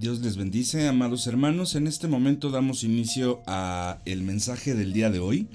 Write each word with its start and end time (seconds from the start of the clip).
Dios 0.00 0.22
les 0.22 0.38
bendice, 0.38 0.88
amados 0.88 1.26
hermanos. 1.26 1.74
En 1.74 1.86
este 1.86 2.08
momento 2.08 2.48
damos 2.48 2.84
inicio 2.84 3.42
a 3.46 4.00
el 4.06 4.22
mensaje 4.22 4.74
del 4.74 4.94
día 4.94 5.10
de 5.10 5.18
hoy. 5.18 5.46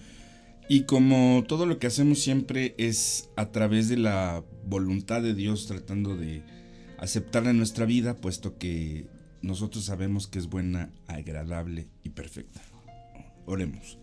Y 0.69 0.81
como 0.83 1.43
todo 1.47 1.65
lo 1.65 1.79
que 1.79 1.87
hacemos 1.87 2.19
siempre 2.19 2.75
es 2.77 3.27
a 3.37 3.47
través 3.47 3.89
de 3.89 3.97
la 3.97 4.43
voluntad 4.67 5.23
de 5.23 5.33
Dios 5.33 5.65
tratando 5.65 6.15
de 6.15 6.43
aceptarla 6.99 7.49
en 7.49 7.57
nuestra 7.57 7.85
vida, 7.87 8.17
puesto 8.17 8.59
que 8.59 9.07
nosotros 9.41 9.83
sabemos 9.83 10.27
que 10.27 10.37
es 10.37 10.47
buena, 10.47 10.91
agradable 11.07 11.87
y 12.03 12.09
perfecta. 12.09 12.61
Oremos. 13.47 13.97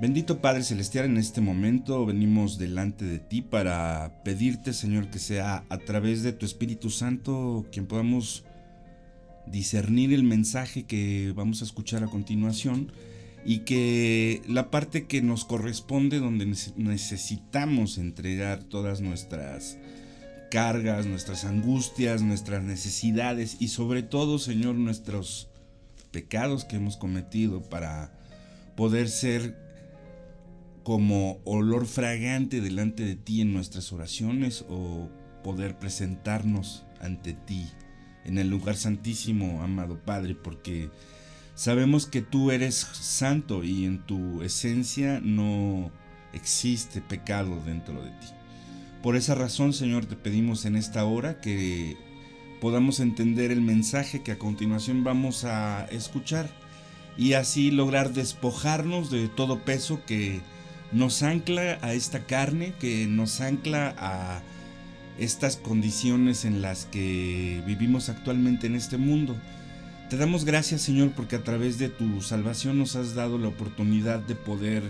Bendito 0.00 0.40
Padre 0.40 0.62
Celestial, 0.62 1.04
en 1.04 1.18
este 1.18 1.42
momento 1.42 2.06
venimos 2.06 2.56
delante 2.56 3.04
de 3.04 3.18
ti 3.18 3.42
para 3.42 4.22
pedirte, 4.24 4.72
Señor, 4.72 5.10
que 5.10 5.18
sea 5.18 5.66
a 5.68 5.76
través 5.76 6.22
de 6.22 6.32
tu 6.32 6.46
Espíritu 6.46 6.88
Santo 6.88 7.66
quien 7.70 7.86
podamos 7.86 8.44
discernir 9.50 10.12
el 10.12 10.22
mensaje 10.22 10.84
que 10.84 11.32
vamos 11.34 11.62
a 11.62 11.64
escuchar 11.64 12.04
a 12.04 12.08
continuación 12.08 12.92
y 13.44 13.60
que 13.60 14.42
la 14.48 14.70
parte 14.70 15.06
que 15.06 15.22
nos 15.22 15.44
corresponde 15.44 16.18
donde 16.18 16.46
necesitamos 16.76 17.98
entregar 17.98 18.62
todas 18.64 19.00
nuestras 19.00 19.78
cargas, 20.50 21.06
nuestras 21.06 21.44
angustias, 21.44 22.22
nuestras 22.22 22.62
necesidades 22.62 23.56
y 23.60 23.68
sobre 23.68 24.02
todo, 24.02 24.38
Señor, 24.38 24.74
nuestros 24.74 25.48
pecados 26.10 26.64
que 26.64 26.76
hemos 26.76 26.96
cometido 26.96 27.62
para 27.62 28.12
poder 28.76 29.08
ser 29.08 29.56
como 30.82 31.38
olor 31.44 31.86
fragante 31.86 32.60
delante 32.60 33.04
de 33.04 33.14
ti 33.14 33.42
en 33.42 33.52
nuestras 33.52 33.92
oraciones 33.92 34.64
o 34.68 35.08
poder 35.44 35.78
presentarnos 35.78 36.84
ante 37.00 37.34
ti 37.34 37.66
en 38.24 38.38
el 38.38 38.48
lugar 38.48 38.76
santísimo, 38.76 39.62
amado 39.62 39.98
Padre, 39.98 40.34
porque 40.34 40.90
sabemos 41.54 42.06
que 42.06 42.22
tú 42.22 42.50
eres 42.50 42.74
santo 42.74 43.64
y 43.64 43.84
en 43.84 43.98
tu 44.06 44.42
esencia 44.42 45.20
no 45.22 45.90
existe 46.32 47.00
pecado 47.00 47.60
dentro 47.64 48.02
de 48.02 48.10
ti. 48.10 48.26
Por 49.02 49.16
esa 49.16 49.34
razón, 49.34 49.72
Señor, 49.72 50.06
te 50.06 50.16
pedimos 50.16 50.64
en 50.64 50.76
esta 50.76 51.04
hora 51.04 51.40
que 51.40 51.96
podamos 52.60 53.00
entender 53.00 53.50
el 53.50 53.60
mensaje 53.60 54.22
que 54.22 54.32
a 54.32 54.38
continuación 54.38 55.04
vamos 55.04 55.44
a 55.44 55.86
escuchar 55.86 56.50
y 57.16 57.34
así 57.34 57.70
lograr 57.70 58.12
despojarnos 58.12 59.10
de 59.10 59.28
todo 59.28 59.64
peso 59.64 60.04
que 60.06 60.40
nos 60.92 61.22
ancla 61.22 61.78
a 61.82 61.92
esta 61.92 62.26
carne, 62.26 62.74
que 62.80 63.06
nos 63.06 63.40
ancla 63.40 63.94
a 63.98 64.42
estas 65.18 65.56
condiciones 65.56 66.44
en 66.44 66.62
las 66.62 66.86
que 66.86 67.62
vivimos 67.66 68.08
actualmente 68.08 68.66
en 68.66 68.76
este 68.76 68.96
mundo. 68.96 69.36
Te 70.08 70.16
damos 70.16 70.44
gracias 70.44 70.80
Señor 70.80 71.10
porque 71.10 71.36
a 71.36 71.44
través 71.44 71.78
de 71.78 71.88
tu 71.88 72.22
salvación 72.22 72.78
nos 72.78 72.96
has 72.96 73.14
dado 73.14 73.38
la 73.38 73.48
oportunidad 73.48 74.20
de 74.20 74.34
poder 74.34 74.82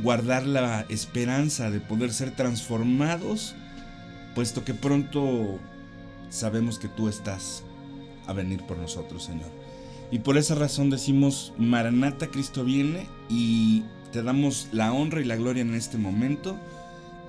guardar 0.00 0.46
la 0.46 0.84
esperanza, 0.88 1.70
de 1.70 1.80
poder 1.80 2.12
ser 2.12 2.32
transformados, 2.32 3.54
puesto 4.34 4.64
que 4.64 4.74
pronto 4.74 5.58
sabemos 6.28 6.78
que 6.78 6.88
tú 6.88 7.08
estás 7.08 7.62
a 8.26 8.32
venir 8.32 8.62
por 8.64 8.76
nosotros 8.76 9.24
Señor. 9.24 9.50
Y 10.12 10.18
por 10.18 10.36
esa 10.36 10.56
razón 10.56 10.90
decimos, 10.90 11.52
Maranata, 11.56 12.26
Cristo 12.26 12.64
viene 12.64 13.06
y 13.28 13.84
te 14.12 14.22
damos 14.24 14.68
la 14.72 14.92
honra 14.92 15.20
y 15.20 15.24
la 15.24 15.36
gloria 15.36 15.62
en 15.62 15.74
este 15.74 15.98
momento 15.98 16.58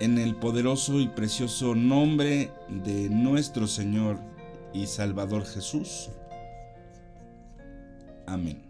en 0.01 0.17
el 0.17 0.33
poderoso 0.35 0.99
y 0.99 1.07
precioso 1.07 1.75
nombre 1.75 2.49
de 2.67 3.07
nuestro 3.07 3.67
Señor 3.67 4.17
y 4.73 4.87
Salvador 4.87 5.45
Jesús. 5.45 6.09
Amén. 8.25 8.63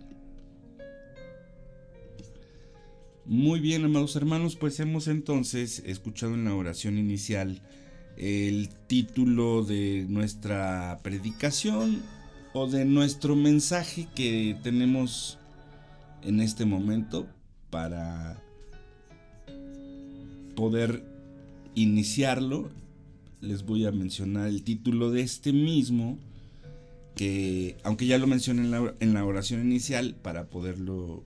Muy 3.24 3.62
bien, 3.62 3.86
amados 3.86 4.18
hermanos, 4.18 4.58
pues 4.58 4.78
hemos 4.82 5.08
entonces 5.08 5.82
escuchado 5.86 6.34
en 6.34 6.44
la 6.44 6.54
oración 6.54 6.98
inicial 6.98 7.62
el 8.18 8.68
título 8.88 9.64
de 9.64 10.06
nuestra 10.10 11.00
predicación 11.02 12.02
o 12.52 12.68
de 12.68 12.84
nuestro 12.84 13.38
mensaje 13.38 14.10
que 14.14 14.58
tenemos 14.64 15.40
en 16.24 16.42
este 16.42 16.66
momento 16.66 17.26
para 17.70 18.44
poder 20.58 21.11
iniciarlo, 21.76 22.70
les 23.40 23.66
voy 23.66 23.86
a 23.86 23.92
mencionar 23.92 24.48
el 24.48 24.64
título 24.64 25.12
de 25.12 25.22
este 25.22 25.54
mismo, 25.54 26.18
que 27.16 27.78
aunque 27.84 28.06
ya 28.06 28.18
lo 28.18 28.28
mencioné 28.28 28.64
en 29.00 29.14
la, 29.14 29.26
oración 29.26 29.62
inicial, 29.62 30.16
para 30.22 30.50
poderlo 30.50 31.24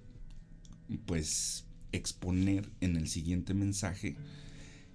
pues 1.06 1.66
exponer 1.92 2.70
en 2.82 2.96
el 2.96 3.08
siguiente 3.08 3.54
mensaje, 3.54 4.16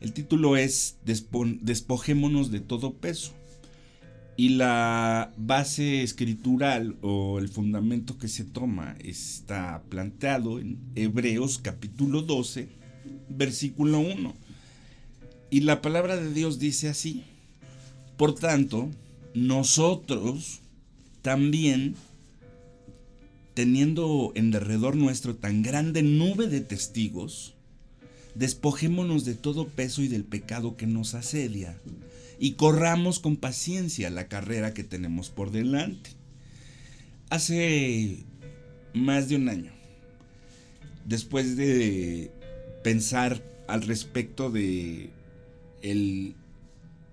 el 0.00 0.12
título 0.12 0.56
es 0.56 0.96
Despojémonos 1.04 2.50
de 2.50 2.60
todo 2.60 2.94
peso. 2.94 3.32
Y 4.36 4.50
la 4.50 5.34
base 5.36 6.02
escritural 6.02 6.96
o 7.02 7.38
el 7.38 7.50
fundamento 7.50 8.16
que 8.16 8.26
se 8.26 8.44
toma 8.44 8.94
está 9.04 9.82
planteado 9.90 10.58
en 10.58 10.78
Hebreos 10.94 11.58
capítulo 11.58 12.22
12, 12.22 12.68
versículo 13.28 14.00
1 14.00 14.49
y 15.50 15.60
la 15.60 15.82
palabra 15.82 16.16
de 16.16 16.32
Dios 16.32 16.58
dice 16.58 16.88
así. 16.88 17.24
Por 18.16 18.34
tanto, 18.34 18.90
nosotros 19.34 20.60
también, 21.22 21.96
teniendo 23.54 24.32
en 24.34 24.50
derredor 24.50 24.96
nuestro 24.96 25.34
tan 25.36 25.62
grande 25.62 26.02
nube 26.02 26.46
de 26.46 26.60
testigos, 26.60 27.54
despojémonos 28.34 29.24
de 29.24 29.34
todo 29.34 29.68
peso 29.68 30.02
y 30.02 30.08
del 30.08 30.24
pecado 30.24 30.76
que 30.76 30.86
nos 30.86 31.14
asedia, 31.14 31.78
y 32.38 32.52
corramos 32.52 33.18
con 33.18 33.36
paciencia 33.36 34.08
la 34.08 34.28
carrera 34.28 34.72
que 34.72 34.84
tenemos 34.84 35.30
por 35.30 35.50
delante. 35.50 36.10
Hace 37.28 38.24
más 38.94 39.28
de 39.28 39.36
un 39.36 39.48
año, 39.48 39.72
después 41.06 41.56
de 41.56 42.30
pensar 42.82 43.42
al 43.68 43.82
respecto 43.82 44.50
de 44.50 45.10
el, 45.82 46.34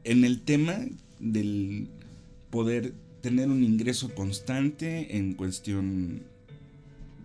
en 0.04 0.26
el 0.26 0.42
tema 0.42 0.78
del 1.20 1.90
poder 2.50 2.94
tener 3.22 3.50
un 3.50 3.64
ingreso 3.64 4.14
constante 4.14 5.18
en 5.18 5.34
cuestión, 5.34 6.24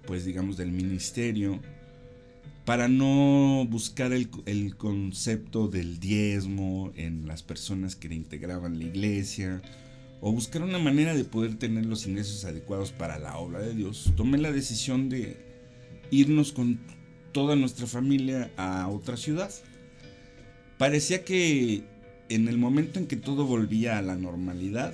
pues 0.07 0.25
digamos, 0.25 0.57
del 0.57 0.73
ministerio, 0.73 1.61
para 2.65 2.89
no 2.89 3.67
buscar 3.69 4.13
el, 4.13 4.29
el, 4.47 4.77
concepto 4.77 5.69
del 5.69 5.99
diezmo 5.99 6.93
en 6.97 7.27
las 7.27 7.43
personas 7.43 7.97
que 7.97 8.13
integraban 8.15 8.79
la 8.79 8.85
iglesia, 8.85 9.63
o 10.21 10.31
buscar 10.31 10.63
una 10.63 10.79
manera 10.79 11.15
de 11.15 11.25
poder 11.25 11.59
tener 11.59 11.85
los 11.85 12.07
ingresos 12.07 12.45
adecuados 12.45 12.93
para 12.93 13.19
la 13.19 13.37
obra 13.39 13.59
de 13.59 13.75
Dios, 13.75 14.13
tomé 14.17 14.39
la 14.39 14.53
decisión 14.53 15.09
de 15.09 15.37
irnos 16.13 16.53
con 16.53 16.79
toda 17.33 17.57
nuestra 17.57 17.89
familia 17.89 18.53
a 18.57 18.87
otra 18.89 19.17
ciudad. 19.17 19.51
Parecía 20.82 21.22
que 21.25 21.84
en 22.28 22.48
el 22.48 22.59
momento 22.59 22.98
en 22.98 23.06
que 23.06 23.15
todo 23.15 23.47
volvía 23.47 23.98
a 23.98 24.03
la 24.03 24.16
normalidad, 24.16 24.93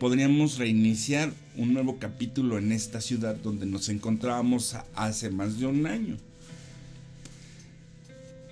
podríamos 0.00 0.56
reiniciar 0.56 1.34
un 1.54 1.74
nuevo 1.74 1.98
capítulo 1.98 2.56
en 2.56 2.72
esta 2.72 3.02
ciudad 3.02 3.36
donde 3.36 3.66
nos 3.66 3.90
encontrábamos 3.90 4.74
hace 4.94 5.28
más 5.28 5.60
de 5.60 5.66
un 5.66 5.86
año. 5.86 6.16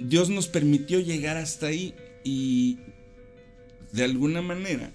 Dios 0.00 0.28
nos 0.28 0.48
permitió 0.48 1.00
llegar 1.00 1.38
hasta 1.38 1.68
ahí 1.68 1.94
y 2.24 2.76
de 3.92 4.04
alguna 4.04 4.42
manera 4.42 4.92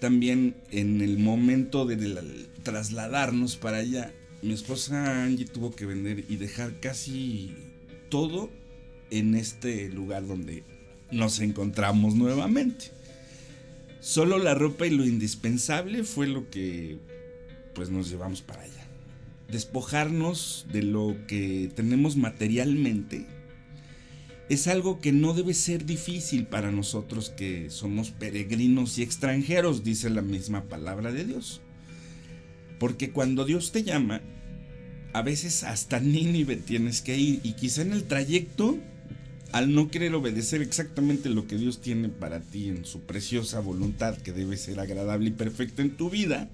también 0.00 0.56
en 0.70 1.00
el 1.00 1.18
momento 1.18 1.86
de 1.86 1.96
trasladarnos 2.62 3.56
para 3.56 3.78
allá, 3.78 4.12
mi 4.42 4.52
esposa 4.52 5.24
Angie 5.24 5.46
tuvo 5.46 5.74
que 5.74 5.86
vender 5.86 6.26
y 6.28 6.36
dejar 6.36 6.80
casi 6.80 7.56
todo 8.10 8.50
en 9.10 9.36
este 9.36 9.88
lugar 9.88 10.26
donde 10.26 10.64
nos 11.10 11.40
encontramos 11.40 12.14
nuevamente. 12.14 12.86
Solo 14.00 14.38
la 14.38 14.54
ropa 14.54 14.86
y 14.86 14.90
lo 14.90 15.04
indispensable 15.04 16.04
fue 16.04 16.26
lo 16.26 16.50
que 16.50 16.98
pues 17.74 17.90
nos 17.90 18.08
llevamos 18.10 18.42
para 18.42 18.62
allá. 18.62 18.86
Despojarnos 19.50 20.66
de 20.72 20.82
lo 20.82 21.16
que 21.26 21.70
tenemos 21.74 22.16
materialmente 22.16 23.26
es 24.48 24.66
algo 24.66 25.00
que 25.00 25.12
no 25.12 25.34
debe 25.34 25.52
ser 25.52 25.84
difícil 25.84 26.46
para 26.46 26.72
nosotros 26.72 27.30
que 27.30 27.68
somos 27.70 28.10
peregrinos 28.10 28.98
y 28.98 29.02
extranjeros, 29.02 29.84
dice 29.84 30.08
la 30.10 30.22
misma 30.22 30.64
palabra 30.64 31.12
de 31.12 31.24
Dios. 31.24 31.60
Porque 32.78 33.10
cuando 33.10 33.44
Dios 33.44 33.72
te 33.72 33.82
llama, 33.82 34.22
a 35.12 35.22
veces 35.22 35.64
hasta 35.64 36.00
Nínive 36.00 36.56
tienes 36.56 37.02
que 37.02 37.18
ir 37.18 37.40
y 37.42 37.52
quizá 37.54 37.82
en 37.82 37.92
el 37.92 38.04
trayecto 38.04 38.78
al 39.52 39.74
no 39.74 39.90
querer 39.90 40.14
obedecer 40.14 40.62
exactamente 40.62 41.30
lo 41.30 41.46
que 41.46 41.56
Dios 41.56 41.80
tiene 41.80 42.08
para 42.08 42.40
ti 42.40 42.68
en 42.68 42.84
su 42.84 43.00
preciosa 43.00 43.60
voluntad 43.60 44.16
que 44.16 44.32
debe 44.32 44.56
ser 44.56 44.80
agradable 44.80 45.30
y 45.30 45.32
perfecta 45.32 45.82
en 45.82 45.96
tu 45.96 46.10
vida, 46.10 46.50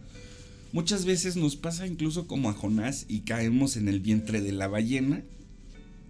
Muchas 0.74 1.04
veces 1.04 1.36
nos 1.36 1.54
pasa 1.54 1.86
incluso 1.86 2.26
como 2.26 2.50
a 2.50 2.52
Jonás 2.52 3.06
y 3.06 3.20
caemos 3.20 3.76
en 3.76 3.86
el 3.86 4.00
vientre 4.00 4.40
de 4.40 4.50
la 4.50 4.66
ballena 4.66 5.22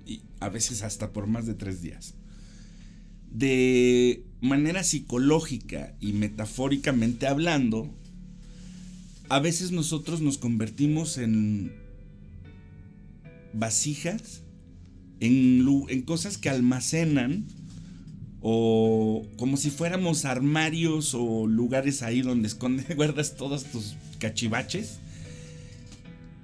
y 0.06 0.22
a 0.40 0.48
veces 0.48 0.82
hasta 0.82 1.12
por 1.12 1.26
más 1.26 1.44
de 1.44 1.52
tres 1.52 1.82
días. 1.82 2.14
De 3.30 4.24
manera 4.40 4.82
psicológica 4.82 5.94
y 6.00 6.14
metafóricamente 6.14 7.26
hablando, 7.26 7.94
a 9.28 9.38
veces 9.38 9.70
nosotros 9.70 10.22
nos 10.22 10.38
convertimos 10.38 11.18
en 11.18 11.74
vasijas, 13.52 14.43
en, 15.26 16.02
cosas 16.02 16.38
que 16.38 16.48
almacenan 16.48 17.46
o 18.40 19.26
como 19.36 19.56
si 19.56 19.70
fuéramos 19.70 20.24
armarios 20.24 21.14
o 21.14 21.46
lugares 21.46 22.02
ahí 22.02 22.20
donde 22.20 22.48
escondes, 22.48 22.86
guardas 22.96 23.36
todos 23.36 23.64
tus 23.64 23.96
cachivaches. 24.18 24.98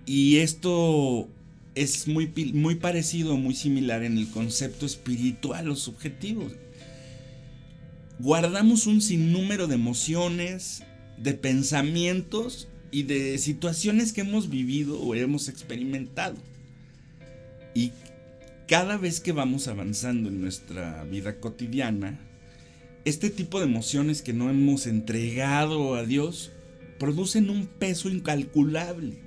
Y 0.06 0.38
esto 0.38 1.29
es 1.75 2.09
muy, 2.09 2.32
muy 2.55 2.77
parecido, 2.77 3.37
muy 3.37 3.55
similar 3.55 4.03
en 4.03 4.19
el 4.19 4.29
concepto 4.31 4.87
espiritual 4.87 5.69
o 5.69 5.77
subjetivo. 5.77 6.50
Guardamos 8.19 8.87
un 8.87 9.00
sinnúmero 9.00 9.67
de 9.67 9.75
emociones, 9.75 10.82
de 11.19 11.35
pensamientos 11.35 12.69
y 12.91 13.05
de 13.05 13.38
situaciones 13.38 14.12
que 14.12 14.23
hemos 14.23 14.50
vivido 14.50 15.00
o 15.00 15.15
hemos 15.15 15.49
experimentado. 15.49 16.37
Y 17.75 17.93
cada 18.70 18.96
vez 18.96 19.19
que 19.19 19.32
vamos 19.32 19.67
avanzando 19.67 20.28
en 20.28 20.40
nuestra 20.40 21.02
vida 21.02 21.40
cotidiana, 21.40 22.20
este 23.05 23.28
tipo 23.28 23.58
de 23.58 23.64
emociones 23.64 24.22
que 24.22 24.32
no 24.32 24.49
hemos 24.49 24.87
entregado 24.87 25.96
a 25.96 26.05
Dios 26.05 26.52
producen 27.00 27.50
un 27.50 27.67
peso 27.67 28.08
incalculable 28.08 29.19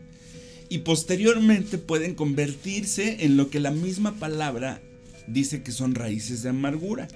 y 0.69 0.77
posteriormente 0.77 1.77
pueden 1.77 2.15
convertirse 2.15 3.25
en 3.25 3.35
lo 3.35 3.49
que 3.49 3.59
la 3.59 3.71
misma 3.71 4.13
palabra 4.13 4.81
dice 5.27 5.61
que 5.61 5.73
son 5.73 5.93
raíces 5.93 6.41
de 6.41 6.47
amargura. 6.47 7.09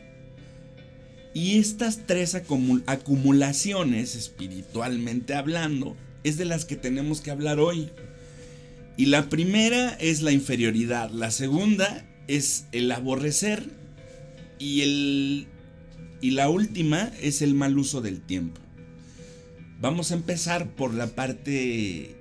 Y 1.33 1.59
estas 1.59 2.07
tres 2.07 2.35
acumulaciones, 2.35 4.15
espiritualmente 4.15 5.33
hablando, 5.33 5.95
es 6.25 6.35
de 6.35 6.43
las 6.43 6.65
que 6.65 6.75
tenemos 6.75 7.21
que 7.21 7.31
hablar 7.31 7.61
hoy. 7.61 7.89
Y 8.97 9.05
la 9.05 9.29
primera 9.29 9.91
es 9.91 10.21
la 10.21 10.33
inferioridad, 10.33 11.09
la 11.09 11.31
segunda 11.31 12.03
es 12.27 12.65
el 12.71 12.91
aborrecer 12.91 13.69
y, 14.59 14.81
el, 14.81 15.47
y 16.21 16.31
la 16.31 16.49
última 16.49 17.11
es 17.21 17.41
el 17.41 17.53
mal 17.53 17.77
uso 17.77 18.01
del 18.01 18.21
tiempo. 18.21 18.59
Vamos 19.79 20.11
a 20.11 20.15
empezar 20.15 20.69
por 20.71 20.93
la 20.93 21.07
parte 21.07 22.15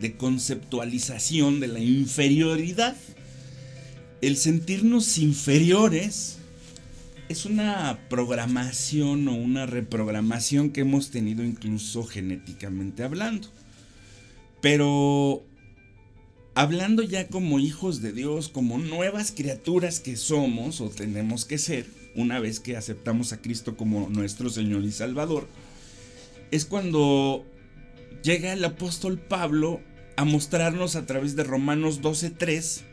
de 0.00 0.16
conceptualización 0.16 1.60
de 1.60 1.68
la 1.68 1.80
inferioridad. 1.80 2.96
El 4.22 4.36
sentirnos 4.36 5.18
inferiores 5.18 6.38
es 7.28 7.44
una 7.44 7.98
programación 8.08 9.28
o 9.28 9.34
una 9.34 9.66
reprogramación 9.66 10.70
que 10.70 10.82
hemos 10.82 11.10
tenido 11.10 11.44
incluso 11.44 12.04
genéticamente 12.04 13.02
hablando. 13.02 13.48
Pero 14.62 15.44
hablando 16.56 17.02
ya 17.02 17.28
como 17.28 17.58
hijos 17.58 18.00
de 18.00 18.12
Dios, 18.12 18.48
como 18.48 18.78
nuevas 18.78 19.30
criaturas 19.30 20.00
que 20.00 20.16
somos 20.16 20.80
o 20.80 20.88
tenemos 20.88 21.44
que 21.44 21.58
ser, 21.58 21.84
una 22.14 22.40
vez 22.40 22.60
que 22.60 22.78
aceptamos 22.78 23.34
a 23.34 23.42
Cristo 23.42 23.76
como 23.76 24.08
nuestro 24.08 24.48
Señor 24.48 24.82
y 24.84 24.90
Salvador, 24.90 25.46
es 26.50 26.64
cuando 26.64 27.44
llega 28.22 28.54
el 28.54 28.64
apóstol 28.64 29.18
Pablo 29.18 29.82
a 30.16 30.24
mostrarnos 30.24 30.96
a 30.96 31.04
través 31.04 31.36
de 31.36 31.44
Romanos 31.44 32.00
12:3 32.00 32.84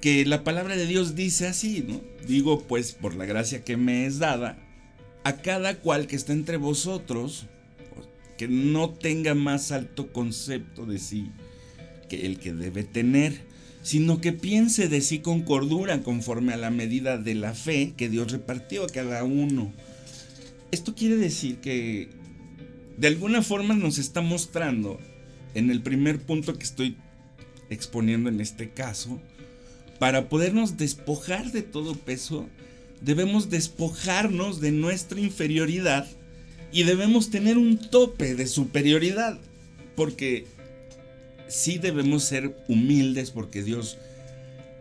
que 0.00 0.24
la 0.24 0.44
palabra 0.44 0.76
de 0.76 0.86
Dios 0.86 1.16
dice 1.16 1.48
así. 1.48 1.84
Digo, 2.28 2.62
pues 2.68 2.92
por 2.92 3.16
la 3.16 3.26
gracia 3.26 3.64
que 3.64 3.76
me 3.76 4.06
es 4.06 4.20
dada, 4.20 4.56
a 5.24 5.38
cada 5.38 5.80
cual 5.80 6.06
que 6.06 6.14
está 6.14 6.32
entre 6.32 6.58
vosotros, 6.58 7.46
que 8.36 8.46
no 8.46 8.90
tenga 8.90 9.34
más 9.34 9.72
alto 9.72 10.12
concepto 10.12 10.86
de 10.86 11.00
sí 11.00 11.32
que 12.08 12.26
el 12.26 12.38
que 12.38 12.52
debe 12.52 12.84
tener, 12.84 13.40
sino 13.82 14.20
que 14.20 14.32
piense 14.32 14.88
de 14.88 15.00
sí 15.00 15.20
con 15.20 15.42
cordura 15.42 16.02
conforme 16.02 16.52
a 16.52 16.56
la 16.56 16.70
medida 16.70 17.18
de 17.18 17.34
la 17.34 17.54
fe 17.54 17.94
que 17.96 18.08
Dios 18.08 18.32
repartió 18.32 18.84
a 18.84 18.88
cada 18.88 19.24
uno. 19.24 19.72
Esto 20.70 20.94
quiere 20.94 21.16
decir 21.16 21.58
que 21.58 22.08
de 22.96 23.08
alguna 23.08 23.42
forma 23.42 23.74
nos 23.74 23.98
está 23.98 24.20
mostrando 24.20 24.98
en 25.54 25.70
el 25.70 25.82
primer 25.82 26.20
punto 26.20 26.58
que 26.58 26.64
estoy 26.64 26.96
exponiendo 27.70 28.28
en 28.28 28.40
este 28.40 28.70
caso, 28.70 29.20
para 29.98 30.28
podernos 30.28 30.76
despojar 30.76 31.50
de 31.52 31.62
todo 31.62 31.94
peso, 31.94 32.48
debemos 33.00 33.50
despojarnos 33.50 34.60
de 34.60 34.72
nuestra 34.72 35.20
inferioridad 35.20 36.06
y 36.72 36.82
debemos 36.82 37.30
tener 37.30 37.58
un 37.58 37.78
tope 37.78 38.34
de 38.34 38.46
superioridad, 38.46 39.38
porque 39.96 40.46
sí 41.48 41.78
debemos 41.78 42.24
ser 42.24 42.56
humildes 42.68 43.30
porque 43.30 43.62
Dios 43.62 43.98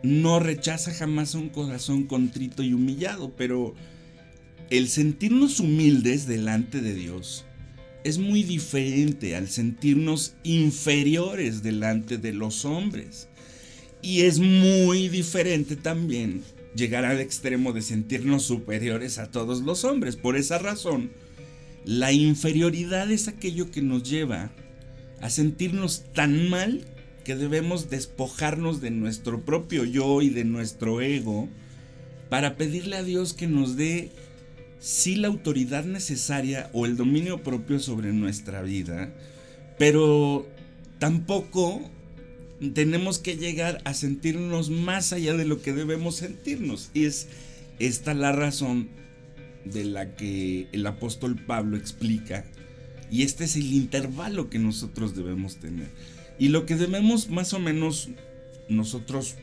no 0.04 0.40
rechaza 0.40 0.94
jamás 0.94 1.34
un 1.34 1.50
corazón 1.50 2.04
contrito 2.04 2.64
y 2.64 2.74
humillado, 2.74 3.34
pero 3.36 3.74
el 4.70 4.88
sentirnos 4.88 5.60
humildes 5.60 6.28
delante 6.28 6.82
de 6.82 6.94
Dios 6.94 7.46
es 8.04 8.18
muy 8.18 8.44
diferente 8.44 9.36
al 9.36 9.50
sentirnos 9.50 10.36
inferiores 10.44 11.64
delante 11.64 12.18
de 12.18 12.34
los 12.34 12.64
hombres. 12.64 13.28
Y 14.02 14.22
es 14.22 14.40
muy 14.40 15.10
diferente 15.10 15.76
también 15.76 16.44
llegar 16.76 17.04
al 17.04 17.20
extremo 17.20 17.74
de 17.74 17.82
sentirnos 17.82 18.44
superiores 18.44 19.18
a 19.18 19.32
todos 19.32 19.62
los 19.62 19.84
hombres. 19.84 20.16
Por 20.16 20.38
esa 20.38 20.60
razón, 20.60 21.12
la 21.84 22.12
inferioridad 22.14 23.12
es 23.12 23.28
aquello 23.28 23.72
que 23.72 23.82
nos 23.82 24.04
lleva 24.04 24.52
a 25.22 25.30
sentirnos 25.30 26.04
tan 26.14 26.50
mal 26.50 26.86
que 27.24 27.36
debemos 27.36 27.90
despojarnos 27.90 28.82
de 28.82 28.92
nuestro 28.92 29.44
propio 29.44 29.84
yo 29.84 30.22
y 30.22 30.30
de 30.30 30.46
nuestro 30.46 31.02
ego 31.02 31.50
para 32.30 32.56
pedirle 32.56 32.98
a 32.98 33.04
Dios 33.04 33.34
que 33.34 33.48
nos 33.48 33.76
dé 33.76 34.12
sí 34.80 35.16
la 35.16 35.28
autoridad 35.28 35.86
necesaria 35.86 36.70
o 36.74 36.86
el 36.86 36.98
dominio 36.98 37.44
propio 37.44 37.80
sobre 37.80 38.14
nuestra 38.14 38.62
vida, 38.62 39.14
pero 39.78 40.48
tampoco 41.00 41.82
tenemos 42.74 43.20
que 43.20 43.38
llegar 43.38 43.82
a 43.86 43.94
sentirnos 43.94 44.70
más 44.70 45.14
allá 45.14 45.36
de 45.36 45.46
lo 45.46 45.62
que 45.62 45.74
debemos 45.74 46.16
sentirnos. 46.16 46.90
Y 46.94 47.06
es 47.06 47.28
esta 47.80 48.14
la 48.14 48.32
razón 48.32 48.90
de 49.66 49.84
la 49.84 50.16
que 50.16 50.68
el 50.72 50.86
apóstol 50.88 51.36
Pablo 51.36 51.78
explica 51.78 52.46
y 53.10 53.24
este 53.24 53.46
es 53.46 53.56
el 53.56 53.74
intervalo 53.74 54.50
que 54.50 54.60
nosotros 54.60 55.16
debemos 55.16 55.58
tener. 55.58 55.90
Y 56.40 56.50
lo 56.50 56.66
que 56.66 56.76
debemos 56.76 57.30
más 57.30 57.54
o 57.54 57.60
menos 57.60 58.10
nosotros 58.70 59.36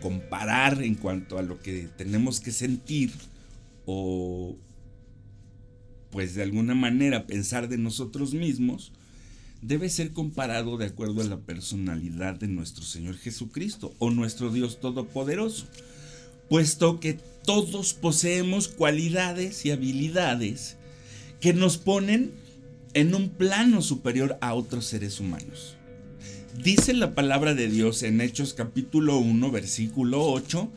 comparar 0.00 0.82
en 0.82 0.94
cuanto 0.94 1.38
a 1.38 1.42
lo 1.42 1.60
que 1.60 1.88
tenemos 1.96 2.40
que 2.40 2.52
sentir 2.52 3.12
o 3.86 4.56
pues 6.10 6.34
de 6.34 6.42
alguna 6.42 6.74
manera 6.74 7.26
pensar 7.26 7.68
de 7.68 7.78
nosotros 7.78 8.34
mismos, 8.34 8.92
debe 9.62 9.88
ser 9.88 10.12
comparado 10.12 10.76
de 10.76 10.86
acuerdo 10.86 11.20
a 11.20 11.24
la 11.24 11.38
personalidad 11.38 12.34
de 12.34 12.48
nuestro 12.48 12.84
Señor 12.84 13.16
Jesucristo 13.16 13.94
o 13.98 14.10
nuestro 14.10 14.50
Dios 14.50 14.80
Todopoderoso, 14.80 15.66
puesto 16.48 16.98
que 16.98 17.18
todos 17.44 17.94
poseemos 17.94 18.68
cualidades 18.68 19.64
y 19.64 19.70
habilidades 19.70 20.76
que 21.40 21.52
nos 21.52 21.78
ponen 21.78 22.32
en 22.94 23.14
un 23.14 23.28
plano 23.28 23.82
superior 23.82 24.38
a 24.40 24.54
otros 24.54 24.86
seres 24.86 25.20
humanos. 25.20 25.76
Dice 26.62 26.92
la 26.92 27.14
palabra 27.14 27.54
de 27.54 27.68
Dios 27.68 28.02
en 28.02 28.20
Hechos 28.20 28.54
capítulo 28.54 29.18
1, 29.18 29.50
versículo 29.50 30.24
8, 30.24 30.70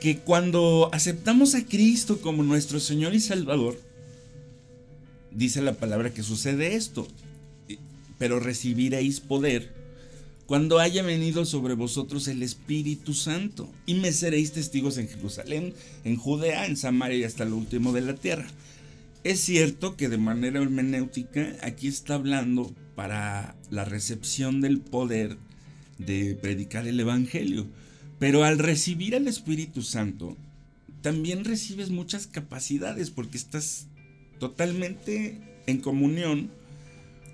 que 0.00 0.18
cuando 0.18 0.88
aceptamos 0.92 1.54
a 1.54 1.64
Cristo 1.64 2.20
como 2.20 2.42
nuestro 2.42 2.78
Señor 2.80 3.14
y 3.14 3.20
Salvador, 3.20 3.80
dice 5.32 5.60
la 5.60 5.74
palabra 5.74 6.14
que 6.14 6.22
sucede 6.22 6.76
esto, 6.76 7.08
pero 8.18 8.40
recibiréis 8.40 9.20
poder 9.20 9.78
cuando 10.48 10.78
haya 10.78 11.02
venido 11.02 11.44
sobre 11.44 11.74
vosotros 11.74 12.26
el 12.26 12.42
Espíritu 12.42 13.12
Santo, 13.12 13.70
y 13.84 13.92
me 13.94 14.12
seréis 14.12 14.52
testigos 14.52 14.96
en 14.96 15.06
Jerusalén, 15.06 15.74
en 16.04 16.16
Judea, 16.16 16.64
en 16.64 16.78
Samaria 16.78 17.18
y 17.18 17.24
hasta 17.24 17.44
lo 17.44 17.54
último 17.56 17.92
de 17.92 18.00
la 18.00 18.14
tierra. 18.14 18.46
Es 19.28 19.40
cierto 19.40 19.94
que 19.94 20.08
de 20.08 20.16
manera 20.16 20.62
hermenéutica 20.62 21.54
aquí 21.60 21.86
está 21.86 22.14
hablando 22.14 22.74
para 22.94 23.56
la 23.68 23.84
recepción 23.84 24.62
del 24.62 24.80
poder 24.80 25.36
de 25.98 26.34
predicar 26.34 26.86
el 26.86 26.98
Evangelio, 26.98 27.66
pero 28.18 28.42
al 28.44 28.58
recibir 28.58 29.14
al 29.14 29.28
Espíritu 29.28 29.82
Santo, 29.82 30.34
también 31.02 31.44
recibes 31.44 31.90
muchas 31.90 32.26
capacidades 32.26 33.10
porque 33.10 33.36
estás 33.36 33.88
totalmente 34.38 35.38
en 35.66 35.82
comunión 35.82 36.50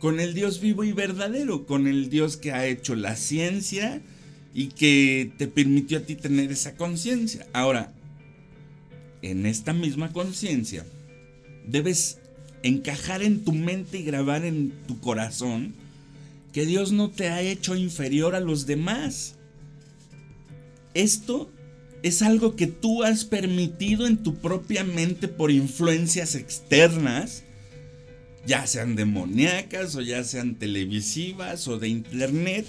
con 0.01 0.19
el 0.19 0.35
Dios 0.35 0.61
vivo 0.61 0.83
y 0.83 0.91
verdadero, 0.91 1.65
con 1.65 1.87
el 1.87 2.11
Dios 2.11 2.37
que 2.37 2.51
ha 2.51 2.67
hecho 2.67 2.97
la 2.97 3.15
ciencia 3.15 4.03
y 4.53 4.67
que 4.71 5.31
te 5.39 5.47
permitió 5.47 5.99
a 5.99 6.01
ti 6.01 6.17
tener 6.17 6.51
esa 6.51 6.75
conciencia. 6.75 7.47
Ahora, 7.53 7.93
en 9.23 9.47
esta 9.47 9.73
misma 9.73 10.13
conciencia, 10.13 10.85
debes 11.67 12.19
encajar 12.63 13.23
en 13.23 13.45
tu 13.45 13.53
mente 13.53 13.99
y 13.99 14.05
grabar 14.05 14.45
en 14.45 14.73
tu 14.87 14.99
corazón 15.01 15.75
que 16.53 16.65
Dios 16.67 16.93
no 16.93 17.11
te 17.11 17.29
ha 17.29 17.43
hecho 17.43 17.75
inferior 17.75 18.35
a 18.35 18.41
los 18.41 18.65
demás. 18.65 19.35
Esto 20.95 21.51
es 22.03 22.23
algo 22.23 22.55
que 22.55 22.69
tú 22.69 23.03
has 23.03 23.25
permitido 23.25 24.07
en 24.07 24.23
tu 24.23 24.37
propia 24.37 24.85
mente 24.85 25.27
por 25.27 25.51
influencias 25.51 26.37
externas, 26.37 27.43
ya 28.47 28.67
sean 28.67 28.95
demoníacas 28.95 29.97
o 29.97 30.01
ya 30.01 30.23
sean 30.23 30.55
televisivas 30.55 31.67
o 31.67 31.79
de 31.79 31.89
internet, 31.89 32.67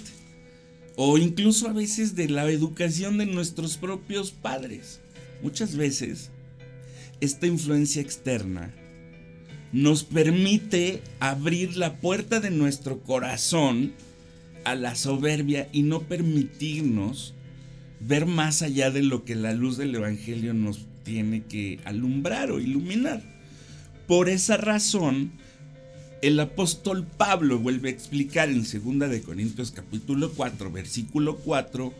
o 0.96 1.16
incluso 1.16 1.68
a 1.68 1.72
veces 1.72 2.16
de 2.16 2.28
la 2.28 2.50
educación 2.50 3.18
de 3.18 3.26
nuestros 3.26 3.76
propios 3.76 4.32
padres. 4.32 5.00
Muchas 5.42 5.76
veces 5.76 6.30
esta 7.20 7.46
influencia 7.46 8.02
externa 8.02 8.74
nos 9.72 10.04
permite 10.04 11.02
abrir 11.20 11.76
la 11.76 11.96
puerta 11.96 12.40
de 12.40 12.50
nuestro 12.50 13.00
corazón 13.00 13.92
a 14.64 14.74
la 14.74 14.94
soberbia 14.94 15.68
y 15.72 15.82
no 15.82 16.02
permitirnos 16.02 17.34
ver 18.00 18.26
más 18.26 18.62
allá 18.62 18.90
de 18.90 19.02
lo 19.02 19.24
que 19.24 19.34
la 19.34 19.52
luz 19.52 19.76
del 19.76 19.94
Evangelio 19.94 20.54
nos 20.54 20.86
tiene 21.04 21.44
que 21.44 21.78
alumbrar 21.84 22.50
o 22.50 22.60
iluminar. 22.60 23.22
Por 24.06 24.28
esa 24.28 24.56
razón, 24.56 25.32
el 26.22 26.40
apóstol 26.40 27.06
Pablo 27.06 27.58
vuelve 27.58 27.88
a 27.88 27.92
explicar 27.92 28.48
en 28.48 28.62
2 28.62 29.10
de 29.10 29.22
Corintios 29.22 29.70
capítulo 29.70 30.32
4, 30.32 30.70
versículo 30.72 31.36
4, 31.36 31.92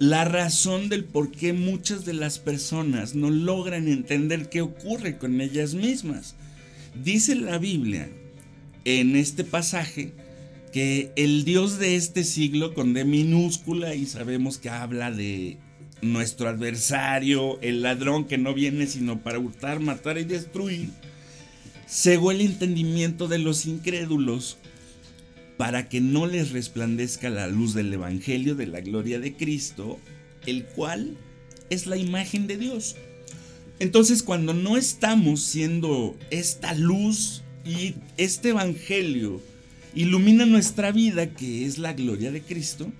la 0.00 0.24
razón 0.24 0.88
del 0.88 1.04
por 1.04 1.30
qué 1.30 1.52
muchas 1.52 2.04
de 2.04 2.14
las 2.14 2.38
personas 2.38 3.14
no 3.14 3.30
logran 3.30 3.86
entender 3.86 4.48
qué 4.48 4.62
ocurre 4.62 5.18
con 5.18 5.40
ellas 5.40 5.74
mismas. 5.74 6.34
Dice 6.94 7.34
la 7.34 7.58
Biblia 7.58 8.10
en 8.84 9.16
este 9.16 9.44
pasaje 9.44 10.12
que 10.72 11.12
el 11.16 11.44
Dios 11.44 11.78
de 11.78 11.96
este 11.96 12.24
siglo, 12.24 12.74
con 12.74 12.94
D 12.94 13.04
minúscula, 13.04 13.94
y 13.94 14.06
sabemos 14.06 14.58
que 14.58 14.70
habla 14.70 15.10
de 15.10 15.58
nuestro 16.02 16.48
adversario, 16.48 17.60
el 17.60 17.82
ladrón 17.82 18.24
que 18.24 18.38
no 18.38 18.54
viene 18.54 18.86
sino 18.86 19.20
para 19.22 19.38
hurtar, 19.38 19.80
matar 19.80 20.18
y 20.18 20.24
destruir, 20.24 20.90
cegó 21.88 22.30
el 22.30 22.40
entendimiento 22.40 23.28
de 23.28 23.38
los 23.38 23.66
incrédulos 23.66 24.58
para 25.56 25.88
que 25.88 26.00
no 26.00 26.26
les 26.26 26.52
resplandezca 26.52 27.28
la 27.28 27.46
luz 27.48 27.74
del 27.74 27.92
Evangelio 27.92 28.54
de 28.54 28.66
la 28.66 28.80
gloria 28.80 29.18
de 29.18 29.34
Cristo, 29.34 29.98
el 30.46 30.64
cual 30.64 31.16
es 31.68 31.86
la 31.86 31.96
imagen 31.96 32.46
de 32.46 32.56
Dios. 32.56 32.96
Entonces 33.80 34.22
cuando 34.22 34.52
no 34.52 34.76
estamos 34.76 35.42
siendo 35.42 36.16
esta 36.30 36.74
luz 36.74 37.42
y 37.64 37.94
este 38.18 38.50
Evangelio 38.50 39.40
ilumina 39.94 40.44
nuestra 40.44 40.92
vida, 40.92 41.34
que 41.34 41.64
es 41.64 41.78
la 41.78 41.94
gloria 41.94 42.30
de 42.30 42.42
Cristo, 42.42 42.92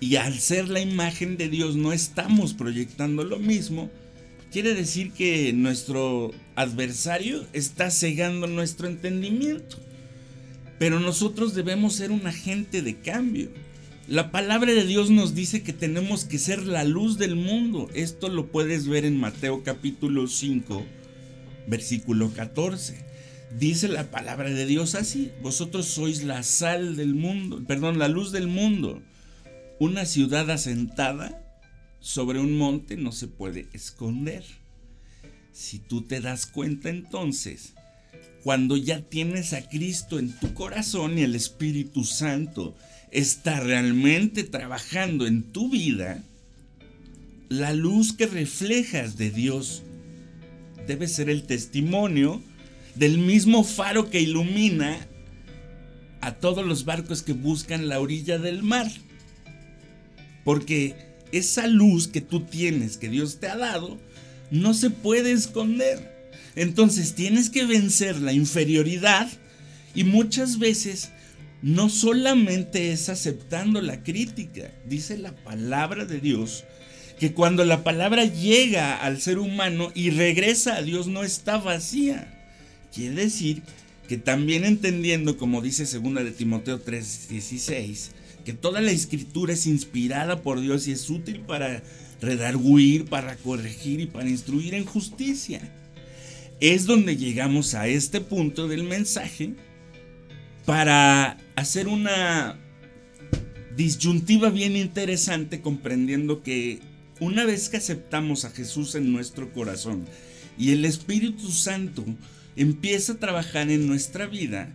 y 0.00 0.16
al 0.16 0.38
ser 0.40 0.68
la 0.68 0.80
imagen 0.80 1.36
de 1.36 1.48
Dios 1.48 1.76
no 1.76 1.92
estamos 1.92 2.54
proyectando 2.54 3.22
lo 3.22 3.38
mismo, 3.38 3.88
quiere 4.50 4.74
decir 4.74 5.12
que 5.12 5.52
nuestro 5.52 6.32
adversario 6.56 7.46
está 7.52 7.90
cegando 7.90 8.48
nuestro 8.48 8.88
entendimiento. 8.88 9.78
Pero 10.80 10.98
nosotros 10.98 11.54
debemos 11.54 11.94
ser 11.94 12.10
un 12.10 12.26
agente 12.26 12.82
de 12.82 12.96
cambio. 12.96 13.50
La 14.08 14.30
palabra 14.30 14.72
de 14.72 14.84
Dios 14.84 15.10
nos 15.10 15.34
dice 15.34 15.62
que 15.62 15.72
tenemos 15.72 16.24
que 16.24 16.38
ser 16.38 16.64
la 16.64 16.84
luz 16.84 17.18
del 17.18 17.34
mundo. 17.34 17.88
Esto 17.94 18.28
lo 18.28 18.46
puedes 18.52 18.86
ver 18.86 19.04
en 19.04 19.18
Mateo 19.18 19.64
capítulo 19.64 20.28
5, 20.28 20.84
versículo 21.66 22.30
14 22.32 23.06
dice 23.58 23.88
la 23.88 24.10
palabra 24.10 24.50
de 24.50 24.66
Dios 24.66 24.94
así, 24.94 25.32
vosotros 25.42 25.86
sois 25.86 26.24
la 26.24 26.42
sal 26.42 26.96
del 26.96 27.14
mundo, 27.14 27.62
perdón, 27.66 27.98
la 27.98 28.08
luz 28.08 28.32
del 28.32 28.48
mundo. 28.48 29.02
Una 29.78 30.04
ciudad 30.04 30.50
asentada 30.50 31.42
sobre 32.00 32.40
un 32.40 32.56
monte 32.56 32.96
no 32.96 33.12
se 33.12 33.28
puede 33.28 33.68
esconder. 33.72 34.44
Si 35.52 35.78
tú 35.78 36.02
te 36.02 36.20
das 36.20 36.46
cuenta 36.46 36.90
entonces, 36.90 37.74
cuando 38.46 38.76
ya 38.76 39.00
tienes 39.00 39.54
a 39.54 39.68
Cristo 39.68 40.20
en 40.20 40.30
tu 40.30 40.54
corazón 40.54 41.18
y 41.18 41.22
el 41.22 41.34
Espíritu 41.34 42.04
Santo 42.04 42.76
está 43.10 43.58
realmente 43.58 44.44
trabajando 44.44 45.26
en 45.26 45.42
tu 45.42 45.68
vida, 45.68 46.22
la 47.48 47.72
luz 47.72 48.12
que 48.12 48.28
reflejas 48.28 49.16
de 49.16 49.32
Dios 49.32 49.82
debe 50.86 51.08
ser 51.08 51.28
el 51.28 51.42
testimonio 51.42 52.40
del 52.94 53.18
mismo 53.18 53.64
faro 53.64 54.10
que 54.10 54.20
ilumina 54.20 54.96
a 56.20 56.36
todos 56.36 56.64
los 56.64 56.84
barcos 56.84 57.24
que 57.24 57.32
buscan 57.32 57.88
la 57.88 57.98
orilla 57.98 58.38
del 58.38 58.62
mar. 58.62 58.88
Porque 60.44 60.94
esa 61.32 61.66
luz 61.66 62.06
que 62.06 62.20
tú 62.20 62.42
tienes, 62.42 62.96
que 62.96 63.08
Dios 63.08 63.40
te 63.40 63.48
ha 63.48 63.56
dado, 63.56 63.98
no 64.52 64.72
se 64.72 64.90
puede 64.90 65.32
esconder. 65.32 66.15
Entonces 66.54 67.14
tienes 67.14 67.50
que 67.50 67.64
vencer 67.64 68.20
la 68.20 68.32
inferioridad 68.32 69.28
y 69.94 70.04
muchas 70.04 70.58
veces 70.58 71.10
no 71.62 71.88
solamente 71.88 72.92
es 72.92 73.08
aceptando 73.08 73.80
la 73.80 74.02
crítica, 74.02 74.70
dice 74.86 75.16
la 75.16 75.34
palabra 75.34 76.04
de 76.04 76.20
Dios, 76.20 76.64
que 77.18 77.32
cuando 77.32 77.64
la 77.64 77.82
palabra 77.82 78.24
llega 78.24 78.96
al 78.96 79.20
ser 79.20 79.38
humano 79.38 79.90
y 79.94 80.10
regresa 80.10 80.76
a 80.76 80.82
Dios 80.82 81.06
no 81.06 81.24
está 81.24 81.56
vacía. 81.58 82.32
Quiere 82.94 83.14
decir 83.14 83.62
que 84.08 84.18
también 84.18 84.64
entendiendo, 84.64 85.36
como 85.36 85.62
dice 85.62 85.84
2 85.84 86.14
de 86.24 86.30
Timoteo 86.30 86.80
3:16, 86.80 88.10
que 88.44 88.52
toda 88.52 88.80
la 88.80 88.92
escritura 88.92 89.54
es 89.54 89.66
inspirada 89.66 90.42
por 90.42 90.60
Dios 90.60 90.86
y 90.86 90.92
es 90.92 91.10
útil 91.10 91.40
para 91.40 91.82
redarguir, 92.20 93.06
para 93.06 93.36
corregir 93.36 94.00
y 94.00 94.06
para 94.06 94.28
instruir 94.28 94.74
en 94.74 94.84
justicia. 94.84 95.60
Es 96.60 96.86
donde 96.86 97.16
llegamos 97.16 97.74
a 97.74 97.86
este 97.86 98.20
punto 98.20 98.66
del 98.66 98.84
mensaje 98.84 99.54
para 100.64 101.36
hacer 101.54 101.86
una 101.86 102.58
disyuntiva 103.76 104.48
bien 104.48 104.74
interesante 104.74 105.60
comprendiendo 105.60 106.42
que 106.42 106.80
una 107.20 107.44
vez 107.44 107.68
que 107.68 107.76
aceptamos 107.76 108.44
a 108.44 108.50
Jesús 108.50 108.94
en 108.94 109.12
nuestro 109.12 109.52
corazón 109.52 110.06
y 110.58 110.72
el 110.72 110.84
Espíritu 110.84 111.50
Santo 111.50 112.04
empieza 112.56 113.12
a 113.12 113.18
trabajar 113.18 113.70
en 113.70 113.86
nuestra 113.86 114.26
vida, 114.26 114.72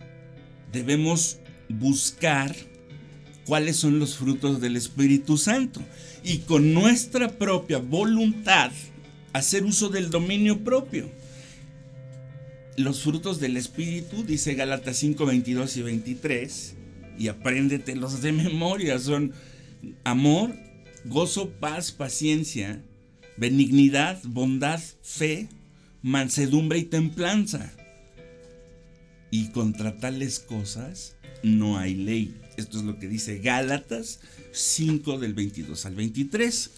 debemos 0.72 1.40
buscar 1.68 2.56
cuáles 3.46 3.78
son 3.78 4.00
los 4.00 4.18
frutos 4.18 4.62
del 4.62 4.76
Espíritu 4.76 5.38
Santo 5.38 5.82
y 6.24 6.40
con 6.40 6.74
nuestra 6.74 7.40
propia 7.40 7.80
voluntad 7.80 8.72
hacer 9.34 9.66
uso 9.66 9.90
del 9.90 10.10
dominio 10.10 10.64
propio. 10.64 11.10
Los 12.82 13.02
frutos 13.04 13.40
del 13.40 13.58
Espíritu, 13.58 14.24
dice 14.24 14.56
Gálatas 14.56 14.98
5, 14.98 15.28
22 15.28 15.78
y 15.78 15.82
23, 15.84 16.74
y 17.20 17.28
apréndetelos 17.28 18.24
de 18.24 18.32
memoria, 18.32 18.98
son 18.98 19.34
amor, 20.04 20.56
gozo, 21.06 21.52
paz, 21.52 21.92
paciencia, 21.92 22.82
benignidad, 23.38 24.20
bondad, 24.24 24.82
fe, 25.04 25.48
mansedumbre 26.02 26.80
y 26.80 26.86
templanza. 26.86 27.72
Y 29.30 29.50
contra 29.50 29.98
tales 29.98 30.40
cosas 30.40 31.18
no 31.44 31.78
hay 31.78 31.94
ley. 31.94 32.36
Esto 32.58 32.80
es 32.80 32.84
lo 32.84 32.98
que 32.98 33.08
dice 33.08 33.38
Gálatas 33.38 34.22
5 34.54 35.20
del 35.20 35.36
22 35.36 35.86
al 35.86 35.94
23. 35.94 36.72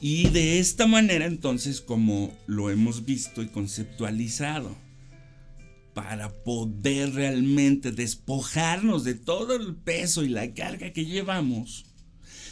Y 0.00 0.28
de 0.30 0.58
esta 0.58 0.88
manera 0.88 1.24
entonces 1.24 1.80
como 1.80 2.36
lo 2.48 2.68
hemos 2.68 3.04
visto 3.04 3.42
y 3.42 3.46
conceptualizado, 3.46 4.85
para 5.96 6.28
poder 6.28 7.14
realmente 7.14 7.90
despojarnos 7.90 9.02
de 9.02 9.14
todo 9.14 9.56
el 9.56 9.74
peso 9.74 10.24
y 10.24 10.28
la 10.28 10.52
carga 10.52 10.92
que 10.92 11.06
llevamos, 11.06 11.86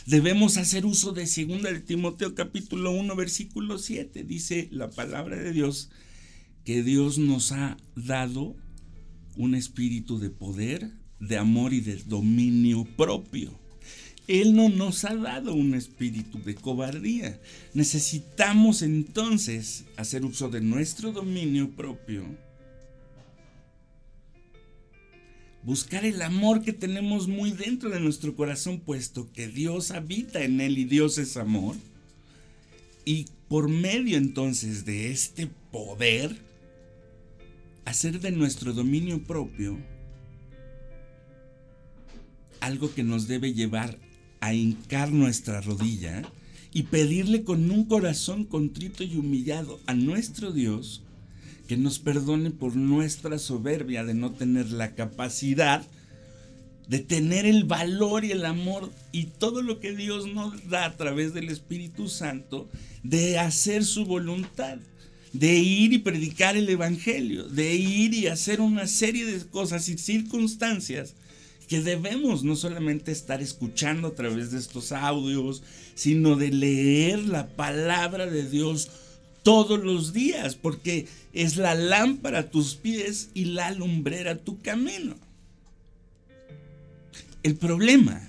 debemos 0.06 0.56
hacer 0.56 0.86
uso 0.86 1.12
de 1.12 1.26
2 1.26 1.62
de 1.62 1.80
Timoteo 1.80 2.34
capítulo 2.34 2.92
1 2.92 3.14
versículo 3.14 3.76
7. 3.76 4.24
Dice 4.24 4.68
la 4.72 4.88
palabra 4.88 5.36
de 5.36 5.52
Dios 5.52 5.90
que 6.64 6.82
Dios 6.82 7.18
nos 7.18 7.52
ha 7.52 7.76
dado 7.94 8.56
un 9.36 9.54
espíritu 9.54 10.18
de 10.18 10.30
poder, 10.30 10.92
de 11.20 11.36
amor 11.36 11.74
y 11.74 11.82
de 11.82 11.96
dominio 11.96 12.86
propio. 12.96 13.60
Él 14.26 14.56
no 14.56 14.70
nos 14.70 15.04
ha 15.04 15.14
dado 15.14 15.52
un 15.52 15.74
espíritu 15.74 16.38
de 16.42 16.54
cobardía. 16.54 17.38
Necesitamos 17.74 18.80
entonces 18.80 19.84
hacer 19.98 20.24
uso 20.24 20.48
de 20.48 20.62
nuestro 20.62 21.12
dominio 21.12 21.72
propio 21.72 22.24
buscar 25.64 26.04
el 26.04 26.20
amor 26.22 26.62
que 26.62 26.72
tenemos 26.72 27.26
muy 27.26 27.50
dentro 27.52 27.90
de 27.90 28.00
nuestro 28.00 28.36
corazón, 28.36 28.80
puesto 28.80 29.32
que 29.32 29.48
Dios 29.48 29.90
habita 29.90 30.44
en 30.44 30.60
él 30.60 30.78
y 30.78 30.84
Dios 30.84 31.18
es 31.18 31.36
amor. 31.36 31.76
Y 33.04 33.26
por 33.48 33.68
medio 33.68 34.16
entonces 34.16 34.84
de 34.84 35.10
este 35.10 35.48
poder, 35.70 36.36
hacer 37.84 38.20
de 38.20 38.30
nuestro 38.30 38.72
dominio 38.72 39.22
propio 39.22 39.78
algo 42.60 42.94
que 42.94 43.04
nos 43.04 43.28
debe 43.28 43.52
llevar 43.52 43.98
a 44.40 44.54
hincar 44.54 45.12
nuestra 45.12 45.60
rodilla 45.60 46.22
y 46.72 46.84
pedirle 46.84 47.44
con 47.44 47.70
un 47.70 47.84
corazón 47.84 48.44
contrito 48.44 49.04
y 49.04 49.16
humillado 49.16 49.80
a 49.86 49.94
nuestro 49.94 50.50
Dios 50.50 51.03
que 51.68 51.76
nos 51.76 51.98
perdone 51.98 52.50
por 52.50 52.76
nuestra 52.76 53.38
soberbia 53.38 54.04
de 54.04 54.14
no 54.14 54.32
tener 54.32 54.70
la 54.70 54.94
capacidad 54.94 55.84
de 56.88 56.98
tener 56.98 57.46
el 57.46 57.64
valor 57.64 58.24
y 58.24 58.32
el 58.32 58.44
amor 58.44 58.90
y 59.12 59.24
todo 59.24 59.62
lo 59.62 59.80
que 59.80 59.96
Dios 59.96 60.26
nos 60.26 60.68
da 60.68 60.84
a 60.84 60.96
través 60.96 61.32
del 61.32 61.48
Espíritu 61.48 62.08
Santo 62.08 62.68
de 63.02 63.38
hacer 63.38 63.84
su 63.84 64.04
voluntad, 64.04 64.78
de 65.32 65.54
ir 65.54 65.92
y 65.92 65.98
predicar 65.98 66.56
el 66.56 66.68
Evangelio, 66.68 67.44
de 67.44 67.74
ir 67.74 68.12
y 68.14 68.26
hacer 68.26 68.60
una 68.60 68.86
serie 68.86 69.24
de 69.24 69.44
cosas 69.46 69.88
y 69.88 69.96
circunstancias 69.96 71.14
que 71.68 71.80
debemos 71.80 72.44
no 72.44 72.56
solamente 72.56 73.10
estar 73.12 73.40
escuchando 73.40 74.08
a 74.08 74.14
través 74.14 74.50
de 74.50 74.58
estos 74.58 74.92
audios, 74.92 75.62
sino 75.94 76.36
de 76.36 76.50
leer 76.50 77.20
la 77.20 77.46
palabra 77.46 78.26
de 78.26 78.48
Dios 78.48 78.90
todos 79.44 79.78
los 79.78 80.12
días, 80.12 80.56
porque 80.56 81.06
es 81.32 81.56
la 81.56 81.76
lámpara 81.76 82.40
a 82.40 82.50
tus 82.50 82.74
pies 82.74 83.28
y 83.34 83.44
la 83.44 83.70
lumbrera 83.70 84.32
a 84.32 84.38
tu 84.38 84.60
camino. 84.60 85.14
El 87.44 87.54
problema 87.54 88.28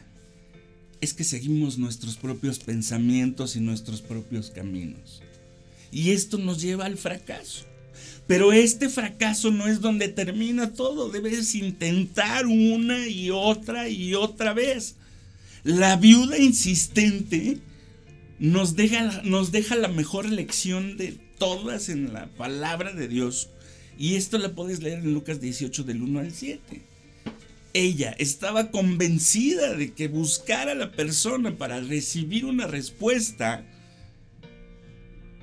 es 1.01 1.13
que 1.13 1.23
seguimos 1.23 1.77
nuestros 1.77 2.17
propios 2.17 2.59
pensamientos 2.59 3.55
y 3.55 3.61
nuestros 3.61 4.01
propios 4.01 4.51
caminos. 4.51 5.23
Y 5.91 6.11
esto 6.11 6.37
nos 6.37 6.61
lleva 6.61 6.85
al 6.85 6.97
fracaso. 6.97 7.65
Pero 8.27 8.51
este 8.51 8.89
fracaso 8.89 9.51
no 9.51 9.67
es 9.67 9.79
donde 9.79 10.09
termina 10.09 10.73
todo. 10.73 11.09
Debes 11.09 11.55
intentar 11.55 12.45
una 12.45 13.07
y 13.07 13.29
otra 13.29 13.87
y 13.87 14.15
otra 14.15 14.53
vez. 14.53 14.95
La 15.63 15.95
viuda 15.95 16.37
insistente 16.37 17.59
nos 18.39 18.75
deja, 18.75 19.21
nos 19.23 19.51
deja 19.51 19.75
la 19.75 19.87
mejor 19.87 20.29
lección 20.29 20.97
de 20.97 21.17
todas 21.37 21.89
en 21.89 22.13
la 22.13 22.27
palabra 22.27 22.93
de 22.93 23.07
Dios. 23.07 23.49
Y 23.97 24.15
esto 24.15 24.37
la 24.37 24.53
puedes 24.53 24.81
leer 24.81 24.99
en 24.99 25.13
Lucas 25.13 25.39
18 25.39 25.83
del 25.83 26.01
1 26.01 26.19
al 26.19 26.33
7. 26.33 26.81
Ella 27.73 28.15
estaba 28.17 28.71
convencida 28.71 29.73
de 29.73 29.93
que 29.93 30.07
buscar 30.07 30.69
a 30.69 30.75
la 30.75 30.91
persona 30.91 31.57
para 31.57 31.81
recibir 31.81 32.45
una 32.45 32.67
respuesta 32.67 33.65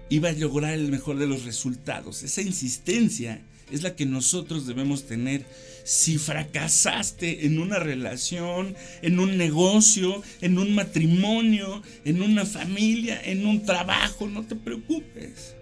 iba 0.08 0.28
a 0.28 0.32
lograr 0.32 0.74
el 0.74 0.90
mejor 0.90 1.18
de 1.18 1.26
los 1.26 1.44
resultados. 1.44 2.22
Esa 2.22 2.42
insistencia 2.42 3.42
es 3.70 3.82
la 3.82 3.96
que 3.96 4.04
nosotros 4.04 4.66
debemos 4.66 5.04
tener. 5.06 5.46
Si 5.84 6.18
fracasaste 6.18 7.46
en 7.46 7.58
una 7.58 7.78
relación, 7.78 8.76
en 9.02 9.18
un 9.18 9.36
negocio, 9.36 10.22
en 10.40 10.58
un 10.58 10.74
matrimonio, 10.74 11.82
en 12.04 12.22
una 12.22 12.46
familia, 12.46 13.20
en 13.24 13.46
un 13.46 13.64
trabajo, 13.64 14.28
no 14.28 14.44
te 14.44 14.54
preocupes. 14.54 15.56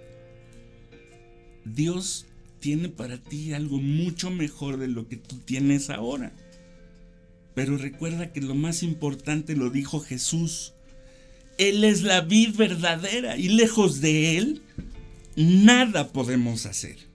Dios 1.64 2.26
tiene 2.60 2.88
para 2.88 3.16
ti 3.18 3.52
algo 3.52 3.78
mucho 3.78 4.30
mejor 4.30 4.76
de 4.76 4.88
lo 4.88 5.08
que 5.08 5.16
tú 5.16 5.38
tienes 5.38 5.90
ahora. 5.90 6.32
Pero 7.54 7.76
recuerda 7.76 8.32
que 8.32 8.40
lo 8.40 8.54
más 8.54 8.82
importante 8.82 9.56
lo 9.56 9.70
dijo 9.70 10.00
Jesús. 10.00 10.74
Él 11.58 11.84
es 11.84 12.02
la 12.02 12.20
vid 12.20 12.54
verdadera 12.54 13.36
y 13.36 13.48
lejos 13.48 14.00
de 14.00 14.38
Él, 14.38 14.62
nada 15.36 16.12
podemos 16.12 16.66
hacer. 16.66 17.09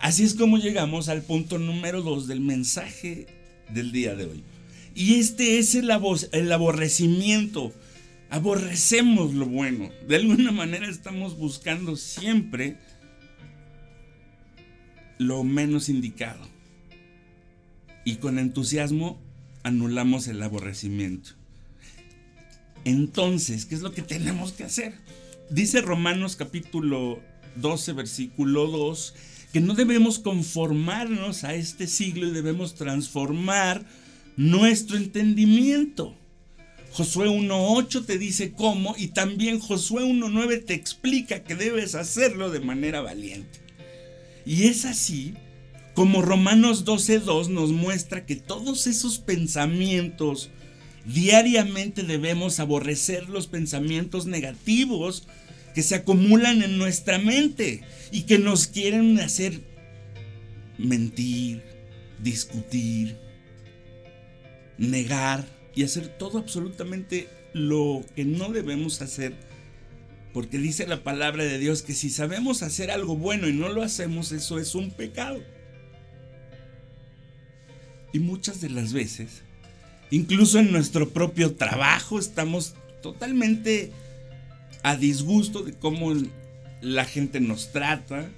Así 0.00 0.24
es 0.24 0.34
como 0.34 0.56
llegamos 0.56 1.08
al 1.08 1.22
punto 1.22 1.58
número 1.58 2.00
dos 2.00 2.26
del 2.26 2.40
mensaje 2.40 3.26
del 3.68 3.92
día 3.92 4.14
de 4.14 4.24
hoy. 4.24 4.42
Y 4.94 5.16
este 5.16 5.58
es 5.58 5.74
el, 5.74 5.90
el 6.32 6.52
aborrecimiento. 6.52 7.72
Aborrecemos 8.30 9.34
lo 9.34 9.46
bueno. 9.46 9.90
De 10.08 10.16
alguna 10.16 10.52
manera 10.52 10.88
estamos 10.88 11.36
buscando 11.36 11.96
siempre 11.96 12.78
lo 15.18 15.44
menos 15.44 15.90
indicado. 15.90 16.48
Y 18.06 18.16
con 18.16 18.38
entusiasmo 18.38 19.20
anulamos 19.64 20.28
el 20.28 20.42
aborrecimiento. 20.42 21.32
Entonces, 22.86 23.66
¿qué 23.66 23.74
es 23.74 23.82
lo 23.82 23.92
que 23.92 24.00
tenemos 24.00 24.52
que 24.52 24.64
hacer? 24.64 24.94
Dice 25.50 25.82
Romanos 25.82 26.36
capítulo 26.36 27.20
12, 27.56 27.92
versículo 27.92 28.66
2, 28.68 29.14
que 29.52 29.60
no 29.60 29.74
debemos 29.74 30.18
conformarnos 30.18 31.44
a 31.44 31.54
este 31.54 31.86
siglo 31.86 32.26
y 32.26 32.30
debemos 32.30 32.74
transformar 32.74 33.84
nuestro 34.36 34.96
entendimiento. 34.96 36.14
Josué 36.92 37.28
1.8 37.28 38.04
te 38.04 38.18
dice 38.18 38.52
cómo 38.52 38.94
y 38.98 39.08
también 39.08 39.60
Josué 39.60 40.04
1.9 40.04 40.64
te 40.64 40.74
explica 40.74 41.44
que 41.44 41.54
debes 41.54 41.94
hacerlo 41.94 42.50
de 42.50 42.60
manera 42.60 43.00
valiente. 43.00 43.60
Y 44.44 44.64
es 44.64 44.84
así 44.84 45.34
como 45.94 46.22
Romanos 46.22 46.84
12.2 46.84 47.48
nos 47.48 47.72
muestra 47.72 48.24
que 48.24 48.36
todos 48.36 48.86
esos 48.86 49.18
pensamientos, 49.18 50.50
diariamente 51.04 52.02
debemos 52.04 52.60
aborrecer 52.60 53.28
los 53.28 53.46
pensamientos 53.46 54.26
negativos 54.26 55.26
que 55.74 55.82
se 55.82 55.94
acumulan 55.94 56.62
en 56.62 56.78
nuestra 56.78 57.18
mente 57.18 57.82
y 58.10 58.22
que 58.22 58.38
nos 58.38 58.66
quieren 58.66 59.18
hacer 59.20 59.60
mentir, 60.78 61.62
discutir, 62.22 63.16
negar 64.78 65.46
y 65.74 65.84
hacer 65.84 66.08
todo 66.08 66.38
absolutamente 66.38 67.28
lo 67.52 68.04
que 68.14 68.24
no 68.24 68.50
debemos 68.50 69.02
hacer 69.02 69.34
porque 70.32 70.58
dice 70.58 70.86
la 70.86 71.02
palabra 71.02 71.44
de 71.44 71.58
Dios 71.58 71.82
que 71.82 71.92
si 71.92 72.08
sabemos 72.10 72.62
hacer 72.62 72.90
algo 72.90 73.16
bueno 73.16 73.48
y 73.48 73.52
no 73.52 73.68
lo 73.68 73.82
hacemos, 73.82 74.32
eso 74.32 74.58
es 74.58 74.74
un 74.74 74.90
pecado. 74.90 75.42
Y 78.12 78.20
muchas 78.20 78.60
de 78.60 78.70
las 78.70 78.92
veces, 78.92 79.42
incluso 80.10 80.58
en 80.58 80.72
nuestro 80.72 81.10
propio 81.10 81.54
trabajo, 81.54 82.18
estamos 82.18 82.74
totalmente 83.02 83.92
a 84.82 84.96
disgusto 84.96 85.62
de 85.62 85.72
cómo 85.72 86.12
la 86.80 87.04
gente 87.04 87.40
nos 87.40 87.72
trata. 87.72 88.30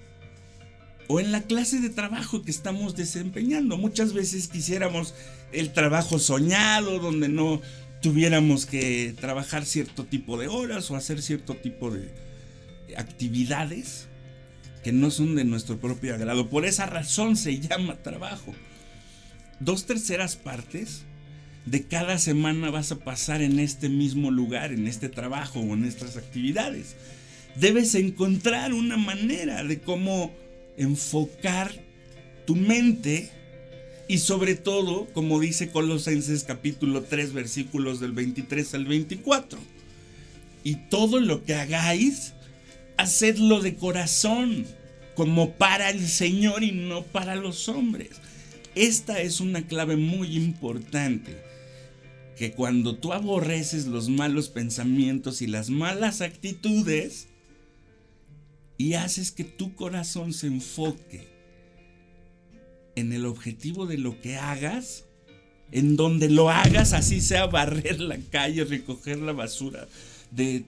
O 1.08 1.20
en 1.20 1.32
la 1.32 1.42
clase 1.42 1.80
de 1.80 1.90
trabajo 1.90 2.42
que 2.42 2.50
estamos 2.50 2.96
desempeñando. 2.96 3.76
Muchas 3.76 4.12
veces 4.12 4.48
quisiéramos 4.48 5.14
el 5.52 5.72
trabajo 5.72 6.18
soñado, 6.18 6.98
donde 6.98 7.28
no 7.28 7.60
tuviéramos 8.00 8.66
que 8.66 9.14
trabajar 9.20 9.64
cierto 9.64 10.04
tipo 10.04 10.38
de 10.38 10.48
horas 10.48 10.90
o 10.90 10.96
hacer 10.96 11.22
cierto 11.22 11.54
tipo 11.54 11.90
de 11.90 12.10
actividades 12.96 14.08
que 14.82 14.92
no 14.92 15.10
son 15.10 15.34
de 15.36 15.44
nuestro 15.44 15.78
propio 15.78 16.14
agrado. 16.14 16.48
Por 16.48 16.64
esa 16.64 16.86
razón 16.86 17.36
se 17.36 17.60
llama 17.60 18.02
trabajo. 18.02 18.54
Dos 19.60 19.86
terceras 19.86 20.36
partes 20.36 21.04
de 21.66 21.84
cada 21.84 22.18
semana 22.18 22.70
vas 22.70 22.92
a 22.92 22.98
pasar 22.98 23.42
en 23.42 23.58
este 23.58 23.88
mismo 23.88 24.30
lugar, 24.30 24.72
en 24.72 24.86
este 24.86 25.08
trabajo 25.08 25.60
o 25.60 25.74
en 25.74 25.84
estas 25.84 26.16
actividades. 26.16 26.96
Debes 27.54 27.94
encontrar 27.94 28.72
una 28.72 28.96
manera 28.96 29.62
de 29.62 29.80
cómo 29.80 30.32
enfocar 30.76 31.72
tu 32.46 32.56
mente 32.56 33.30
y 34.08 34.18
sobre 34.18 34.56
todo, 34.56 35.06
como 35.12 35.38
dice 35.38 35.70
Colosenses 35.70 36.44
capítulo 36.44 37.02
3 37.02 37.32
versículos 37.32 38.00
del 38.00 38.12
23 38.12 38.74
al 38.74 38.84
24. 38.86 39.58
Y 40.64 40.76
todo 40.90 41.20
lo 41.20 41.44
que 41.44 41.54
hagáis, 41.54 42.34
hacedlo 42.96 43.60
de 43.60 43.76
corazón, 43.76 44.66
como 45.14 45.52
para 45.52 45.90
el 45.90 46.06
Señor 46.08 46.62
y 46.62 46.72
no 46.72 47.02
para 47.02 47.36
los 47.36 47.68
hombres. 47.68 48.10
Esta 48.74 49.20
es 49.20 49.40
una 49.40 49.66
clave 49.66 49.96
muy 49.96 50.36
importante. 50.36 51.51
Que 52.42 52.50
cuando 52.50 52.96
tú 52.96 53.12
aborreces 53.12 53.86
los 53.86 54.08
malos 54.08 54.48
pensamientos 54.48 55.42
y 55.42 55.46
las 55.46 55.70
malas 55.70 56.22
actitudes 56.22 57.28
y 58.76 58.94
haces 58.94 59.30
que 59.30 59.44
tu 59.44 59.76
corazón 59.76 60.32
se 60.32 60.48
enfoque 60.48 61.28
en 62.96 63.12
el 63.12 63.26
objetivo 63.26 63.86
de 63.86 63.96
lo 63.96 64.20
que 64.20 64.38
hagas, 64.38 65.04
en 65.70 65.94
donde 65.94 66.30
lo 66.30 66.50
hagas, 66.50 66.94
así 66.94 67.20
sea 67.20 67.46
barrer 67.46 68.00
la 68.00 68.18
calle, 68.18 68.64
recoger 68.64 69.18
la 69.18 69.30
basura 69.30 69.86
de, 70.32 70.64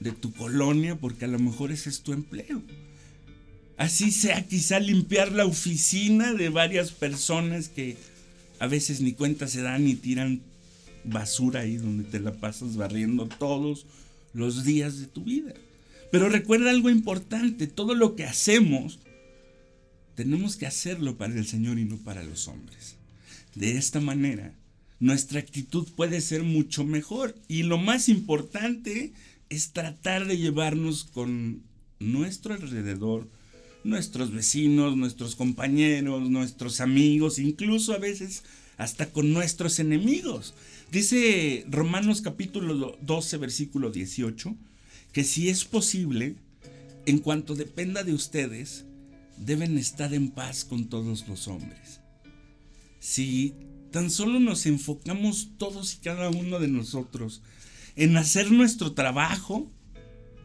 de 0.00 0.12
tu 0.12 0.32
colonia, 0.32 0.96
porque 0.96 1.26
a 1.26 1.28
lo 1.28 1.38
mejor 1.38 1.72
ese 1.72 1.90
es 1.90 2.00
tu 2.00 2.14
empleo. 2.14 2.62
Así 3.76 4.10
sea 4.10 4.46
quizá 4.46 4.80
limpiar 4.80 5.30
la 5.30 5.44
oficina 5.44 6.32
de 6.32 6.48
varias 6.48 6.90
personas 6.90 7.68
que 7.68 7.98
a 8.60 8.66
veces 8.66 9.00
ni 9.00 9.12
cuenta 9.12 9.48
se 9.48 9.62
dan 9.62 9.86
y 9.86 9.94
tiran 9.94 10.42
basura 11.04 11.60
ahí 11.60 11.76
donde 11.76 12.04
te 12.04 12.20
la 12.20 12.32
pasas 12.32 12.76
barriendo 12.76 13.28
todos 13.28 13.86
los 14.32 14.64
días 14.64 14.98
de 15.00 15.06
tu 15.06 15.24
vida. 15.24 15.54
Pero 16.10 16.28
recuerda 16.28 16.70
algo 16.70 16.90
importante, 16.90 17.66
todo 17.66 17.94
lo 17.94 18.16
que 18.16 18.24
hacemos 18.24 18.98
tenemos 20.14 20.56
que 20.56 20.66
hacerlo 20.66 21.16
para 21.16 21.34
el 21.34 21.46
Señor 21.46 21.78
y 21.78 21.84
no 21.84 21.96
para 21.98 22.24
los 22.24 22.48
hombres. 22.48 22.96
De 23.54 23.76
esta 23.76 24.00
manera, 24.00 24.52
nuestra 24.98 25.38
actitud 25.38 25.86
puede 25.94 26.20
ser 26.20 26.42
mucho 26.42 26.84
mejor 26.84 27.36
y 27.46 27.62
lo 27.62 27.78
más 27.78 28.08
importante 28.08 29.12
es 29.48 29.70
tratar 29.70 30.26
de 30.26 30.36
llevarnos 30.36 31.04
con 31.04 31.62
nuestro 32.00 32.54
alrededor, 32.54 33.28
nuestros 33.84 34.32
vecinos, 34.32 34.96
nuestros 34.96 35.36
compañeros, 35.36 36.28
nuestros 36.28 36.80
amigos, 36.80 37.38
incluso 37.38 37.92
a 37.92 37.98
veces 37.98 38.42
hasta 38.76 39.10
con 39.10 39.32
nuestros 39.32 39.78
enemigos. 39.78 40.54
Dice 40.90 41.64
Romanos 41.68 42.22
capítulo 42.22 42.96
12, 43.02 43.36
versículo 43.36 43.90
18, 43.90 44.56
que 45.12 45.24
si 45.24 45.48
es 45.48 45.64
posible, 45.64 46.36
en 47.06 47.18
cuanto 47.18 47.54
dependa 47.54 48.04
de 48.04 48.14
ustedes, 48.14 48.84
deben 49.36 49.78
estar 49.78 50.14
en 50.14 50.30
paz 50.30 50.64
con 50.64 50.88
todos 50.88 51.26
los 51.28 51.48
hombres. 51.48 52.00
Si 53.00 53.54
tan 53.90 54.10
solo 54.10 54.40
nos 54.40 54.66
enfocamos 54.66 55.50
todos 55.56 55.94
y 55.94 55.98
cada 55.98 56.28
uno 56.28 56.58
de 56.58 56.68
nosotros 56.68 57.42
en 57.96 58.16
hacer 58.16 58.52
nuestro 58.52 58.92
trabajo 58.92 59.70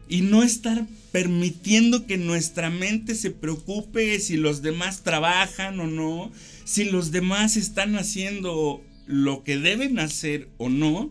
y 0.08 0.20
no 0.22 0.42
estar 0.42 0.86
permitiendo 1.12 2.06
que 2.06 2.18
nuestra 2.18 2.70
mente 2.70 3.14
se 3.14 3.30
preocupe 3.30 4.18
si 4.20 4.36
los 4.36 4.62
demás 4.62 5.02
trabajan 5.02 5.80
o 5.80 5.86
no, 5.86 6.32
si 6.64 6.84
los 6.84 7.10
demás 7.10 7.56
están 7.56 7.96
haciendo 7.96 8.82
lo 9.06 9.44
que 9.44 9.58
deben 9.58 9.98
hacer 9.98 10.48
o 10.58 10.68
no, 10.68 11.10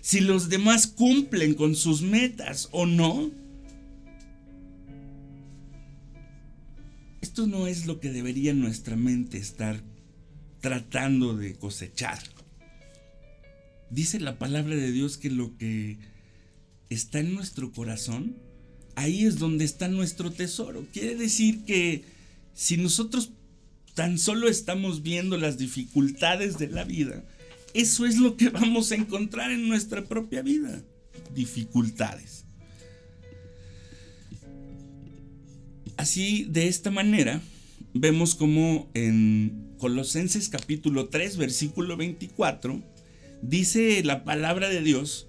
si 0.00 0.20
los 0.20 0.48
demás 0.48 0.86
cumplen 0.86 1.54
con 1.54 1.74
sus 1.74 2.02
metas 2.02 2.68
o 2.72 2.86
no. 2.86 3.30
Esto 7.20 7.46
no 7.46 7.66
es 7.66 7.86
lo 7.86 8.00
que 8.00 8.10
debería 8.10 8.54
nuestra 8.54 8.96
mente 8.96 9.38
estar 9.38 9.82
tratando 10.60 11.36
de 11.36 11.54
cosechar. 11.56 12.18
Dice 13.90 14.18
la 14.20 14.38
palabra 14.38 14.74
de 14.74 14.90
Dios 14.90 15.18
que 15.18 15.30
lo 15.30 15.56
que 15.56 15.98
está 16.94 17.20
en 17.20 17.34
nuestro 17.34 17.72
corazón, 17.72 18.36
ahí 18.96 19.24
es 19.24 19.38
donde 19.38 19.64
está 19.64 19.88
nuestro 19.88 20.30
tesoro. 20.30 20.86
Quiere 20.92 21.16
decir 21.16 21.64
que 21.64 22.04
si 22.54 22.76
nosotros 22.76 23.30
tan 23.94 24.18
solo 24.18 24.48
estamos 24.48 25.02
viendo 25.02 25.36
las 25.36 25.58
dificultades 25.58 26.58
de 26.58 26.68
la 26.68 26.84
vida, 26.84 27.24
eso 27.74 28.06
es 28.06 28.18
lo 28.18 28.36
que 28.36 28.48
vamos 28.48 28.92
a 28.92 28.96
encontrar 28.96 29.50
en 29.50 29.68
nuestra 29.68 30.04
propia 30.04 30.42
vida. 30.42 30.82
Dificultades. 31.34 32.44
Así, 35.96 36.46
de 36.50 36.68
esta 36.68 36.90
manera, 36.90 37.40
vemos 37.92 38.34
como 38.34 38.90
en 38.94 39.74
Colosenses 39.78 40.48
capítulo 40.48 41.08
3, 41.08 41.36
versículo 41.36 41.96
24, 41.96 42.82
dice 43.42 44.02
la 44.02 44.24
palabra 44.24 44.68
de 44.68 44.82
Dios 44.82 45.28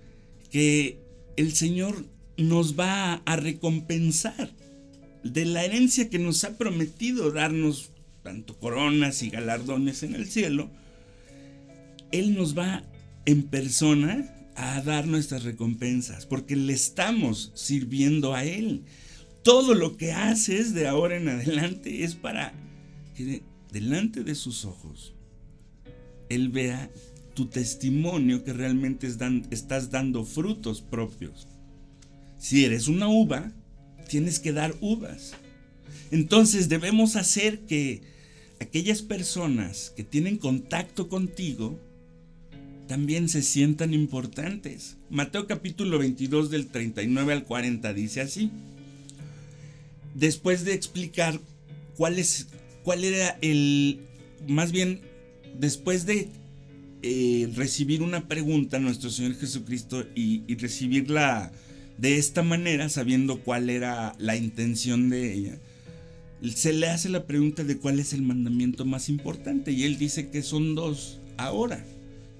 que 0.49 1.04
el 1.37 1.53
Señor 1.53 2.05
nos 2.37 2.79
va 2.79 3.15
a 3.25 3.35
recompensar 3.35 4.51
de 5.23 5.45
la 5.45 5.65
herencia 5.65 6.09
que 6.09 6.19
nos 6.19 6.43
ha 6.43 6.57
prometido 6.57 7.31
darnos 7.31 7.91
tanto 8.23 8.57
coronas 8.57 9.21
y 9.23 9.29
galardones 9.29 10.03
en 10.03 10.15
el 10.15 10.27
cielo, 10.27 10.69
Él 12.11 12.35
nos 12.35 12.57
va 12.57 12.83
en 13.25 13.43
persona 13.43 14.31
a 14.55 14.81
dar 14.81 15.07
nuestras 15.07 15.43
recompensas, 15.43 16.25
porque 16.25 16.55
le 16.55 16.73
estamos 16.73 17.51
sirviendo 17.55 18.33
a 18.33 18.43
Él. 18.43 18.83
Todo 19.43 19.73
lo 19.75 19.95
que 19.97 20.11
haces 20.11 20.73
de 20.73 20.87
ahora 20.87 21.17
en 21.17 21.29
adelante 21.29 22.03
es 22.03 22.15
para 22.15 22.53
que 23.15 23.43
delante 23.71 24.23
de 24.23 24.35
sus 24.35 24.65
ojos 24.65 25.13
Él 26.29 26.49
vea 26.49 26.89
tu 27.35 27.47
testimonio 27.47 28.43
que 28.43 28.53
realmente 28.53 29.07
estás 29.51 29.91
dando 29.91 30.25
frutos 30.25 30.81
propios. 30.81 31.47
Si 32.39 32.65
eres 32.65 32.87
una 32.87 33.07
uva, 33.07 33.51
tienes 34.07 34.39
que 34.39 34.53
dar 34.53 34.73
uvas. 34.81 35.33
Entonces 36.11 36.69
debemos 36.69 37.15
hacer 37.15 37.65
que 37.65 38.01
aquellas 38.59 39.01
personas 39.01 39.91
que 39.95 40.03
tienen 40.03 40.37
contacto 40.37 41.09
contigo 41.09 41.79
también 42.87 43.27
se 43.29 43.41
sientan 43.41 43.93
importantes. 43.93 44.97
Mateo 45.09 45.45
capítulo 45.45 45.99
22 45.99 46.49
del 46.49 46.67
39 46.67 47.33
al 47.33 47.43
40 47.43 47.93
dice 47.93 48.21
así. 48.21 48.51
Después 50.13 50.63
de 50.63 50.73
explicar 50.73 51.39
cuál, 51.97 52.17
es, 52.17 52.47
cuál 52.83 53.03
era 53.03 53.37
el, 53.41 53.99
más 54.47 54.71
bien, 54.71 55.01
después 55.59 56.05
de 56.05 56.29
eh, 57.07 57.49
recibir 57.53 58.01
una 58.01 58.27
pregunta 58.27 58.77
a 58.77 58.79
nuestro 58.79 59.11
Señor 59.11 59.35
Jesucristo 59.35 60.05
y, 60.15 60.41
y 60.47 60.55
recibirla 60.55 61.51
de 61.99 62.17
esta 62.17 62.41
manera, 62.41 62.89
sabiendo 62.89 63.41
cuál 63.41 63.69
era 63.69 64.15
la 64.17 64.35
intención 64.35 65.11
de 65.11 65.31
ella, 65.31 65.59
se 66.55 66.73
le 66.73 66.87
hace 66.87 67.09
la 67.09 67.25
pregunta 67.25 67.63
de 67.63 67.77
cuál 67.77 67.99
es 67.99 68.13
el 68.13 68.23
mandamiento 68.23 68.85
más 68.85 69.07
importante 69.07 69.71
y 69.71 69.83
él 69.83 69.99
dice 69.99 70.29
que 70.29 70.41
son 70.41 70.73
dos 70.73 71.19
ahora. 71.37 71.85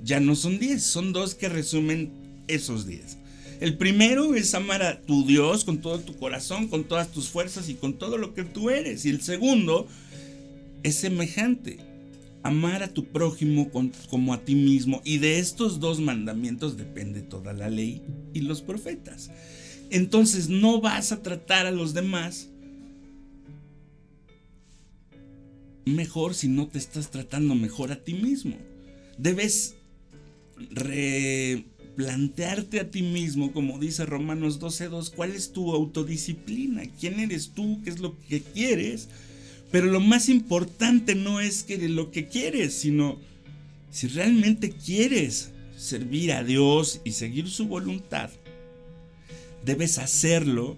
Ya 0.04 0.20
no 0.20 0.36
son 0.36 0.58
diez, 0.58 0.82
son 0.82 1.14
dos 1.14 1.36
que 1.36 1.48
resumen 1.48 2.10
esos 2.48 2.88
diez. 2.88 3.18
El 3.62 3.78
primero 3.78 4.34
es 4.34 4.56
amar 4.56 4.82
a 4.82 5.00
tu 5.00 5.28
Dios 5.28 5.64
con 5.64 5.78
todo 5.78 6.00
tu 6.00 6.16
corazón, 6.18 6.70
con 6.70 6.86
todas 6.86 7.12
tus 7.12 7.30
fuerzas 7.30 7.70
y 7.70 7.76
con 7.76 7.94
todo 7.94 8.18
lo 8.18 8.34
que 8.34 8.44
tú 8.44 8.72
eres. 8.72 9.06
Y 9.06 9.10
el 9.12 9.22
segundo 9.22 9.88
es 10.82 10.96
semejante, 10.96 11.78
amar 12.46 12.84
a 12.84 12.94
tu 12.94 13.06
prójimo 13.06 13.72
como 14.08 14.34
a 14.34 14.46
ti 14.46 14.54
mismo. 14.54 15.02
Y 15.04 15.18
de 15.18 15.40
estos 15.40 15.80
dos 15.80 16.00
mandamientos 16.00 16.78
depende 16.78 17.22
toda 17.22 17.54
la 17.54 17.72
ley 17.72 18.04
y 18.34 18.42
los 18.42 18.62
profetas. 18.62 19.32
Entonces 19.90 20.48
no 20.48 20.80
vas 20.80 21.12
a 21.12 21.24
tratar 21.24 21.66
a 21.66 21.72
los 21.72 21.96
demás 21.96 22.52
mejor 25.86 26.36
si 26.36 26.48
no 26.48 26.68
te 26.68 26.78
estás 26.78 27.10
tratando 27.10 27.56
mejor 27.56 27.92
a 27.92 28.04
ti 28.04 28.14
mismo. 28.14 28.58
Debes 29.18 29.74
replantearte 30.70 32.80
a 32.80 32.92
ti 32.92 33.02
mismo, 33.02 33.54
como 33.54 33.80
dice 33.80 34.06
Romanos 34.06 34.60
12.2, 34.60 35.16
cuál 35.16 35.32
es 35.32 35.52
tu 35.52 35.74
autodisciplina, 35.74 36.84
quién 37.00 37.20
eres 37.20 37.54
tú, 37.56 37.82
qué 37.84 37.90
es 37.90 37.98
lo 38.00 38.20
que 38.20 38.42
quieres. 38.42 39.10
Pero 39.72 39.88
lo 39.88 40.00
más 40.00 40.30
importante 40.30 41.16
no 41.16 41.40
es 41.40 41.64
que 41.64 41.78
lo 41.90 42.12
que 42.12 42.28
quieres, 42.28 42.74
sino 42.74 43.20
si 43.92 44.08
realmente 44.08 44.72
quieres 44.72 45.52
servir 45.78 46.32
a 46.34 46.44
Dios 46.44 47.02
y 47.04 47.12
seguir 47.12 47.50
su 47.50 47.68
voluntad, 47.68 48.30
debes 49.66 49.98
hacerlo 49.98 50.78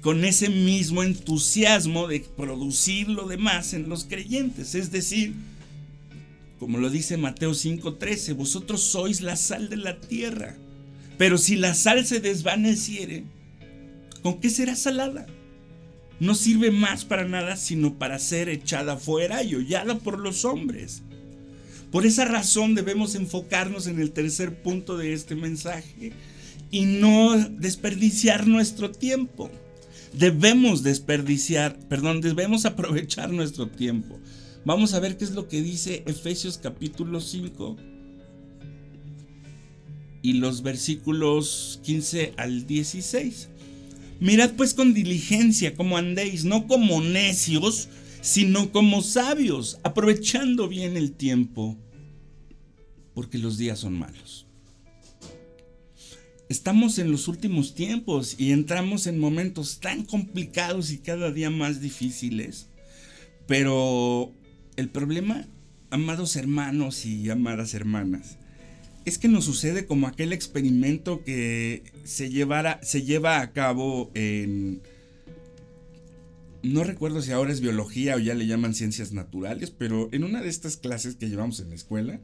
con 0.00 0.24
ese 0.24 0.50
mismo 0.50 1.02
entusiasmo 1.02 2.08
de 2.08 2.20
producir 2.20 3.08
lo 3.08 3.26
demás 3.26 3.72
en 3.72 3.88
los 3.88 4.04
creyentes. 4.04 4.74
Es 4.74 4.92
decir, 4.92 5.32
como 6.58 6.78
lo 6.78 6.90
dice 6.90 7.16
Mateo 7.16 7.54
5:13, 7.54 8.34
vosotros 8.34 8.82
sois 8.82 9.20
la 9.20 9.36
sal 9.36 9.68
de 9.68 9.76
la 9.76 10.00
tierra. 10.00 10.56
Pero 11.16 11.38
si 11.38 11.56
la 11.56 11.74
sal 11.74 12.06
se 12.06 12.20
desvaneciere, 12.20 13.24
¿con 14.22 14.40
qué 14.40 14.50
será 14.50 14.76
salada? 14.76 15.26
No 16.20 16.34
sirve 16.34 16.70
más 16.70 17.04
para 17.04 17.24
nada 17.24 17.56
sino 17.56 17.98
para 17.98 18.18
ser 18.18 18.48
echada 18.48 18.96
fuera 18.96 19.42
y 19.42 19.54
hollada 19.54 19.98
por 19.98 20.18
los 20.18 20.44
hombres. 20.44 21.02
Por 21.90 22.06
esa 22.06 22.24
razón 22.24 22.74
debemos 22.74 23.14
enfocarnos 23.14 23.86
en 23.86 24.00
el 24.00 24.12
tercer 24.12 24.62
punto 24.62 24.96
de 24.96 25.12
este 25.12 25.34
mensaje 25.34 26.12
y 26.70 26.86
no 26.86 27.36
desperdiciar 27.36 28.46
nuestro 28.46 28.90
tiempo 28.90 29.50
debemos 30.18 30.82
desperdiciar, 30.82 31.78
perdón, 31.88 32.20
debemos 32.20 32.64
aprovechar 32.64 33.30
nuestro 33.30 33.68
tiempo. 33.68 34.18
Vamos 34.64 34.94
a 34.94 35.00
ver 35.00 35.16
qué 35.16 35.24
es 35.24 35.32
lo 35.32 35.48
que 35.48 35.60
dice 35.60 36.02
Efesios 36.06 36.58
capítulo 36.58 37.20
5 37.20 37.76
y 40.22 40.34
los 40.34 40.62
versículos 40.62 41.80
15 41.84 42.32
al 42.38 42.66
16. 42.66 43.50
Mirad 44.20 44.52
pues 44.54 44.74
con 44.74 44.94
diligencia 44.94 45.74
cómo 45.74 45.96
andéis, 45.96 46.44
no 46.44 46.66
como 46.66 47.00
necios, 47.00 47.88
sino 48.20 48.72
como 48.72 49.02
sabios, 49.02 49.78
aprovechando 49.82 50.68
bien 50.68 50.96
el 50.96 51.12
tiempo, 51.12 51.76
porque 53.14 53.38
los 53.38 53.58
días 53.58 53.80
son 53.80 53.98
malos. 53.98 54.46
estamos 56.48 56.98
en 56.98 57.10
los 57.10 57.26
últimos 57.28 57.74
tiempos 57.74 58.36
y 58.38 58.52
entramos 58.52 59.06
en 59.06 59.18
momentos 59.18 59.80
tan 59.80 60.04
complicados 60.04 60.90
y 60.90 60.98
cada 60.98 61.32
día 61.32 61.50
más 61.50 61.80
difíciles. 61.80 62.68
Pero 63.46 64.32
el 64.76 64.88
problema, 64.88 65.46
amados 65.90 66.36
hermanos 66.36 67.04
y 67.04 67.28
amadas 67.28 67.74
hermanas, 67.74 68.38
es 69.04 69.18
que 69.18 69.28
nos 69.28 69.44
sucede 69.44 69.86
como 69.86 70.06
aquel 70.06 70.32
experimento 70.32 71.22
que 71.22 71.82
se, 72.04 72.28
se 72.82 73.02
lleva 73.02 73.40
a 73.40 73.52
cabo 73.52 74.10
en... 74.14 74.80
No 76.62 76.82
recuerdo 76.82 77.20
si 77.20 77.30
ahora 77.30 77.52
es 77.52 77.60
biología 77.60 78.16
o 78.16 78.18
ya 78.18 78.34
le 78.34 78.46
llaman 78.46 78.74
ciencias 78.74 79.12
naturales, 79.12 79.70
pero 79.70 80.08
en 80.12 80.24
una 80.24 80.40
de 80.40 80.48
estas 80.48 80.78
clases 80.78 81.16
que 81.16 81.28
llevamos 81.28 81.60
en 81.60 81.68
la 81.68 81.74
escuela, 81.74 82.20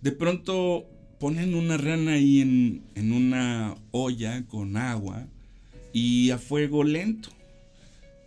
de 0.00 0.12
pronto 0.12 0.88
ponen 1.20 1.54
una 1.54 1.76
rana 1.76 2.12
ahí 2.12 2.40
en, 2.40 2.82
en 2.94 3.12
una 3.12 3.74
olla 3.90 4.46
con 4.46 4.78
agua 4.78 5.26
y 5.92 6.30
a 6.30 6.38
fuego 6.38 6.84
lento. 6.84 7.28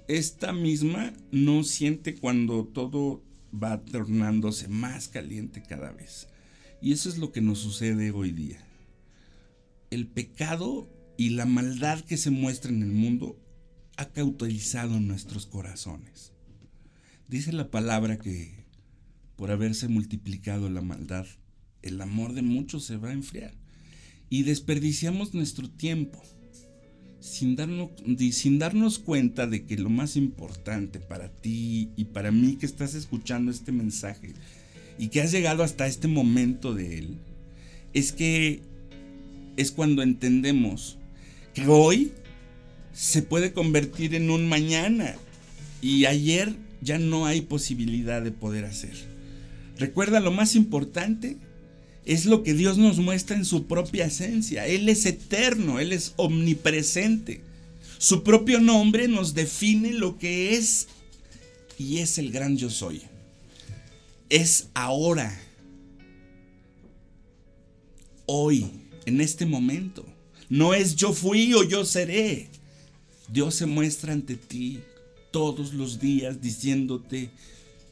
Esta 0.07 0.53
misma 0.53 1.13
no 1.31 1.63
siente 1.63 2.15
cuando 2.15 2.65
todo 2.65 3.23
va 3.51 3.81
tornándose 3.81 4.67
más 4.67 5.07
caliente 5.07 5.63
cada 5.67 5.91
vez. 5.91 6.27
Y 6.81 6.93
eso 6.93 7.09
es 7.09 7.17
lo 7.17 7.31
que 7.31 7.41
nos 7.41 7.59
sucede 7.59 8.11
hoy 8.11 8.31
día. 8.31 8.59
El 9.91 10.07
pecado 10.07 10.89
y 11.17 11.31
la 11.31 11.45
maldad 11.45 11.99
que 12.01 12.17
se 12.17 12.31
muestra 12.31 12.71
en 12.71 12.81
el 12.81 12.91
mundo 12.91 13.37
ha 13.97 14.05
cauterizado 14.05 14.99
nuestros 14.99 15.45
corazones. 15.45 16.31
Dice 17.27 17.51
la 17.51 17.69
palabra 17.69 18.17
que 18.17 18.65
por 19.35 19.51
haberse 19.51 19.87
multiplicado 19.87 20.69
la 20.69 20.81
maldad, 20.81 21.25
el 21.81 21.99
amor 22.01 22.33
de 22.33 22.41
muchos 22.41 22.85
se 22.85 22.97
va 22.97 23.09
a 23.09 23.13
enfriar. 23.13 23.53
Y 24.29 24.43
desperdiciamos 24.43 25.33
nuestro 25.33 25.69
tiempo 25.69 26.21
sin 27.19 27.55
darnos, 27.55 27.91
sin 28.31 28.59
darnos 28.59 28.99
cuenta 28.99 29.47
de 29.47 29.65
que 29.65 29.77
lo 29.77 29.89
más 29.89 30.15
importante 30.15 30.99
para 30.99 31.29
ti 31.29 31.89
y 31.97 32.05
para 32.05 32.31
mí 32.31 32.55
que 32.55 32.65
estás 32.65 32.93
escuchando 32.93 33.51
este 33.51 33.71
mensaje 33.71 34.33
y 34.99 35.07
que 35.07 35.21
has 35.21 35.31
llegado 35.31 35.63
hasta 35.63 35.87
este 35.87 36.09
momento 36.09 36.75
de 36.75 36.99
él, 36.99 37.17
es 37.93 38.11
que 38.11 38.61
es 39.55 39.71
cuando 39.71 40.03
entendemos 40.03 40.97
que 41.53 41.65
hoy 41.67 42.11
se 42.93 43.21
puede 43.21 43.53
convertir 43.53 44.13
en 44.13 44.29
un 44.29 44.47
mañana 44.49 45.15
y 45.81 46.05
ayer 46.05 46.53
ya 46.81 46.99
no 46.99 47.25
hay 47.25 47.41
posibilidad 47.41 48.21
de 48.21 48.31
poder 48.31 48.65
hacer. 48.65 48.93
Recuerda 49.77 50.19
lo 50.19 50.31
más 50.31 50.55
importante 50.55 51.37
es 52.05 52.25
lo 52.25 52.43
que 52.43 52.53
Dios 52.53 52.77
nos 52.77 52.97
muestra 52.97 53.37
en 53.37 53.45
su 53.45 53.67
propia 53.67 54.05
esencia. 54.05 54.67
Él 54.67 54.89
es 54.89 55.05
eterno, 55.05 55.79
Él 55.79 55.93
es 55.93 56.13
omnipresente. 56.17 57.41
Su 57.97 58.23
propio 58.23 58.59
nombre 58.59 59.07
nos 59.07 59.33
define 59.33 59.93
lo 59.93 60.17
que 60.17 60.55
es 60.55 60.87
y 61.77 61.99
es 61.99 62.17
el 62.17 62.31
gran 62.31 62.57
yo 62.57 62.69
soy 62.69 63.03
es 64.29 64.69
ahora, 64.73 65.37
hoy, 68.25 68.67
en 69.05 69.21
este 69.21 69.45
momento. 69.45 70.05
No 70.49 70.73
es 70.73 70.95
yo 70.95 71.13
fui 71.13 71.53
o 71.53 71.63
yo 71.63 71.85
seré. 71.85 72.49
Dios 73.31 73.55
se 73.55 73.65
muestra 73.65 74.13
ante 74.13 74.35
ti 74.35 74.79
todos 75.31 75.73
los 75.73 75.99
días 75.99 76.41
diciéndote, 76.41 77.29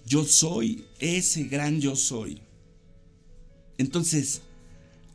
yo 0.06 0.26
soy 0.26 0.86
ese 1.00 1.43
gran 1.43 1.82
yo 1.82 1.95
soy. 1.95 2.41
Entonces, 3.78 4.41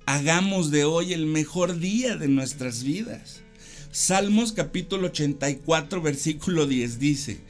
hagamos 0.06 0.70
de 0.70 0.84
hoy 0.84 1.12
el 1.12 1.26
mejor 1.26 1.78
día 1.78 2.16
de 2.16 2.28
nuestras 2.28 2.84
vidas. 2.84 3.40
Salmos 3.90 4.52
capítulo 4.52 5.08
84, 5.08 6.00
versículo 6.00 6.66
10 6.66 6.98
dice, 6.98 7.40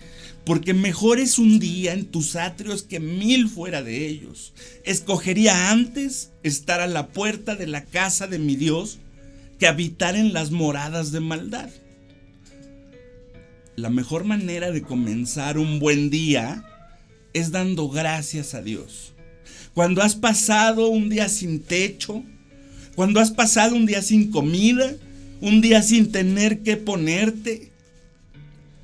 porque 0.45 0.75
mejor 0.75 1.21
es 1.21 1.39
un 1.39 1.59
día 1.59 1.93
en 1.93 2.07
tus 2.07 2.37
atrios 2.37 2.83
que 2.83 3.01
mil 3.01 3.49
fuera 3.49 3.83
de 3.83 4.07
ellos. 4.07 4.53
Escogería 4.85 5.71
antes 5.71 6.31
estar 6.43 6.81
a 6.81 6.87
la 6.87 7.09
puerta 7.09 7.55
de 7.55 7.67
la 7.67 7.85
casa 7.85 8.27
de 8.27 8.39
mi 8.39 8.57
Dios 8.57 8.99
que 9.59 9.67
habitar 9.67 10.17
en 10.17 10.33
las 10.33 10.51
moradas 10.51 11.13
de 11.13 11.21
maldad. 11.21 11.71
La 13.77 13.89
mejor 13.89 14.25
manera 14.25 14.71
de 14.71 14.83
comenzar 14.83 15.59
un 15.59 15.79
buen 15.79 16.11
día 16.11 16.65
es 17.33 17.53
dando 17.53 17.89
gracias 17.89 18.55
a 18.55 18.63
Dios. 18.63 19.13
Cuando 19.75 20.03
has 20.03 20.17
pasado 20.17 20.89
un 20.89 21.09
día 21.09 21.29
sin 21.29 21.61
techo, 21.61 22.23
cuando 22.95 23.21
has 23.21 23.31
pasado 23.31 23.75
un 23.75 23.87
día 23.87 24.03
sin 24.03 24.31
comida, 24.31 24.95
un 25.41 25.61
día 25.61 25.83
sin 25.83 26.13
tener 26.13 26.63
que 26.63 26.77
ponerte, 26.77 27.72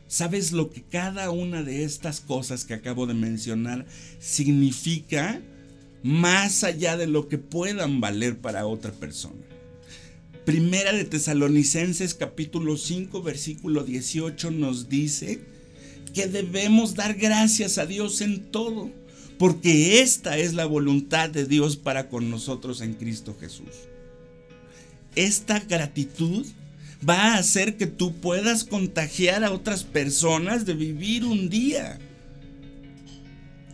¿Sabes 0.09 0.53
lo 0.53 0.71
que 0.71 0.83
cada 0.83 1.31
una 1.31 1.63
de 1.63 1.85
estas 1.85 2.21
cosas 2.21 2.65
que 2.65 2.73
acabo 2.73 3.07
de 3.07 3.13
mencionar 3.13 3.85
significa 4.19 5.43
más 6.03 6.65
allá 6.65 6.97
de 6.97 7.07
lo 7.07 7.29
que 7.29 7.37
puedan 7.37 8.01
valer 8.01 8.39
para 8.39 8.67
otra 8.67 8.91
persona? 8.91 9.45
Primera 10.47 10.95
de 10.95 11.05
Tesalonicenses 11.05 12.15
capítulo 12.15 12.79
5 12.79 13.23
versículo 13.23 13.85
18 13.85 14.51
nos 14.51 14.89
dice 14.89 15.43
que 16.15 16.27
debemos 16.27 16.95
dar 16.95 17.15
gracias 17.15 17.77
a 17.77 17.85
Dios 17.85 18.23
en 18.23 18.51
todo, 18.51 18.91
porque 19.39 20.01
esta 20.01 20.39
es 20.39 20.55
la 20.55 20.65
voluntad 20.65 21.29
de 21.29 21.45
Dios 21.45 21.77
para 21.77 22.09
con 22.09 22.31
nosotros 22.31 22.81
en 22.81 22.95
Cristo 22.95 23.37
Jesús. 23.39 23.69
Esta 25.17 25.61
gratitud 25.61 26.47
va 27.07 27.35
a 27.35 27.39
hacer 27.39 27.77
que 27.77 27.87
tú 27.87 28.15
puedas 28.15 28.65
contagiar 28.65 29.45
a 29.45 29.53
otras 29.53 29.85
personas 29.85 30.67
de 30.67 30.75
vivir 30.75 31.25
un 31.25 31.49
día 31.49 31.99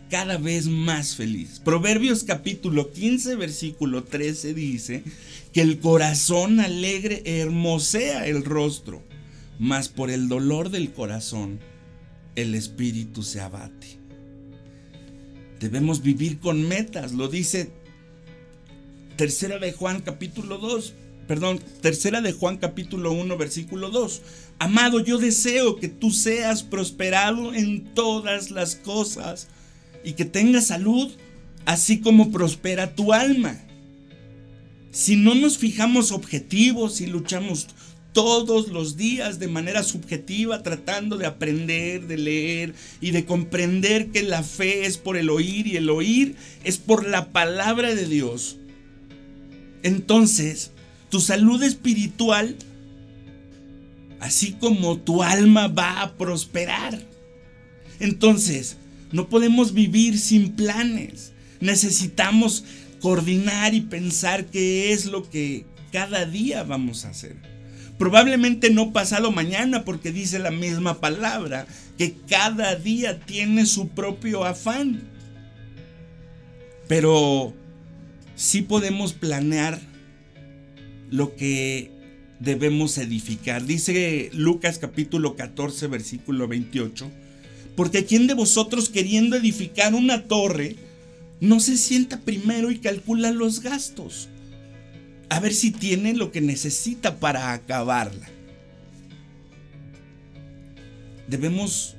cada 0.09 0.37
vez 0.37 0.67
más 0.67 1.15
feliz. 1.15 1.59
Proverbios 1.63 2.23
capítulo 2.23 2.91
15, 2.91 3.35
versículo 3.35 4.03
13 4.03 4.53
dice 4.53 5.03
que 5.51 5.61
el 5.61 5.79
corazón 5.79 6.59
alegre 6.59 7.23
hermosea 7.25 8.27
el 8.27 8.45
rostro, 8.45 9.03
mas 9.59 9.89
por 9.89 10.11
el 10.11 10.27
dolor 10.27 10.69
del 10.69 10.91
corazón 10.91 11.59
el 12.35 12.53
espíritu 12.53 13.23
se 13.23 13.41
abate. 13.41 13.99
Debemos 15.59 16.01
vivir 16.01 16.39
con 16.39 16.67
metas, 16.67 17.13
lo 17.13 17.27
dice 17.27 17.71
Tercera 19.15 19.57
de 19.57 19.71
Juan 19.71 20.01
capítulo 20.01 20.57
2, 20.57 20.93
perdón, 21.27 21.59
tercera 21.81 22.21
de 22.21 22.31
Juan 22.31 22.57
capítulo 22.57 23.11
1 23.11 23.37
versículo 23.37 23.89
2. 23.89 24.21
Amado, 24.59 24.99
yo 24.99 25.17
deseo 25.17 25.75
que 25.75 25.87
tú 25.87 26.11
seas 26.11 26.63
prosperado 26.63 27.53
en 27.53 27.93
todas 27.93 28.51
las 28.51 28.75
cosas 28.75 29.47
y 30.03 30.13
que 30.13 30.25
tengas 30.25 30.67
salud, 30.67 31.11
así 31.65 31.99
como 31.99 32.31
prospera 32.31 32.95
tu 32.95 33.13
alma. 33.13 33.59
Si 34.91 35.17
no 35.17 35.35
nos 35.35 35.57
fijamos 35.57 36.11
objetivos 36.11 37.01
y 37.01 37.07
luchamos 37.07 37.67
todos 38.13 38.69
los 38.69 38.95
días 38.95 39.39
de 39.39 39.49
manera 39.49 39.83
subjetiva 39.83 40.63
tratando 40.63 41.17
de 41.17 41.25
aprender, 41.25 42.07
de 42.07 42.17
leer 42.17 42.73
y 43.01 43.11
de 43.11 43.25
comprender 43.25 44.11
que 44.11 44.23
la 44.23 44.41
fe 44.41 44.85
es 44.85 44.97
por 44.97 45.17
el 45.17 45.29
oír 45.29 45.67
y 45.67 45.75
el 45.75 45.89
oír 45.89 46.37
es 46.63 46.77
por 46.77 47.05
la 47.05 47.33
palabra 47.33 47.93
de 47.93 48.05
Dios. 48.05 48.55
Entonces, 49.83 50.71
tu 51.09 51.19
salud 51.19 51.61
espiritual, 51.63 52.55
así 54.19 54.53
como 54.53 54.97
tu 54.99 55.23
alma 55.23 55.67
va 55.67 56.01
a 56.01 56.13
prosperar. 56.13 57.01
Entonces, 57.99 58.77
no 59.11 59.29
podemos 59.29 59.73
vivir 59.73 60.19
sin 60.19 60.53
planes. 60.53 61.33
Necesitamos 61.59 62.63
coordinar 62.99 63.73
y 63.73 63.81
pensar 63.81 64.45
qué 64.45 64.91
es 64.91 65.05
lo 65.05 65.29
que 65.29 65.65
cada 65.91 66.25
día 66.25 66.63
vamos 66.63 67.05
a 67.05 67.09
hacer. 67.09 67.35
Probablemente 67.97 68.69
no 68.69 68.91
pasado 68.91 69.31
mañana 69.31 69.85
porque 69.85 70.11
dice 70.11 70.39
la 70.39 70.51
misma 70.51 70.99
palabra, 70.99 71.65
que 71.97 72.13
cada 72.27 72.75
día 72.75 73.21
tiene 73.21 73.65
su 73.65 73.89
propio 73.89 74.43
afán. 74.43 75.03
Pero 76.87 77.53
sí 78.35 78.61
podemos 78.61 79.13
planear 79.13 79.79
lo 81.09 81.35
que 81.35 81.91
debemos 82.39 82.97
edificar. 82.97 83.65
Dice 83.65 84.29
Lucas 84.33 84.79
capítulo 84.79 85.35
14 85.35 85.87
versículo 85.87 86.47
28, 86.47 87.11
porque 87.75 88.05
quien 88.05 88.27
de 88.27 88.33
vosotros 88.33 88.89
queriendo 88.89 89.35
edificar 89.35 89.93
una 89.93 90.23
torre, 90.23 90.75
no 91.39 91.59
se 91.59 91.77
sienta 91.77 92.21
primero 92.21 92.71
y 92.71 92.79
calcula 92.79 93.31
los 93.31 93.61
gastos, 93.61 94.29
a 95.29 95.39
ver 95.39 95.53
si 95.53 95.71
tiene 95.71 96.13
lo 96.13 96.31
que 96.31 96.41
necesita 96.41 97.19
para 97.19 97.53
acabarla. 97.53 98.27
Debemos 101.27 101.95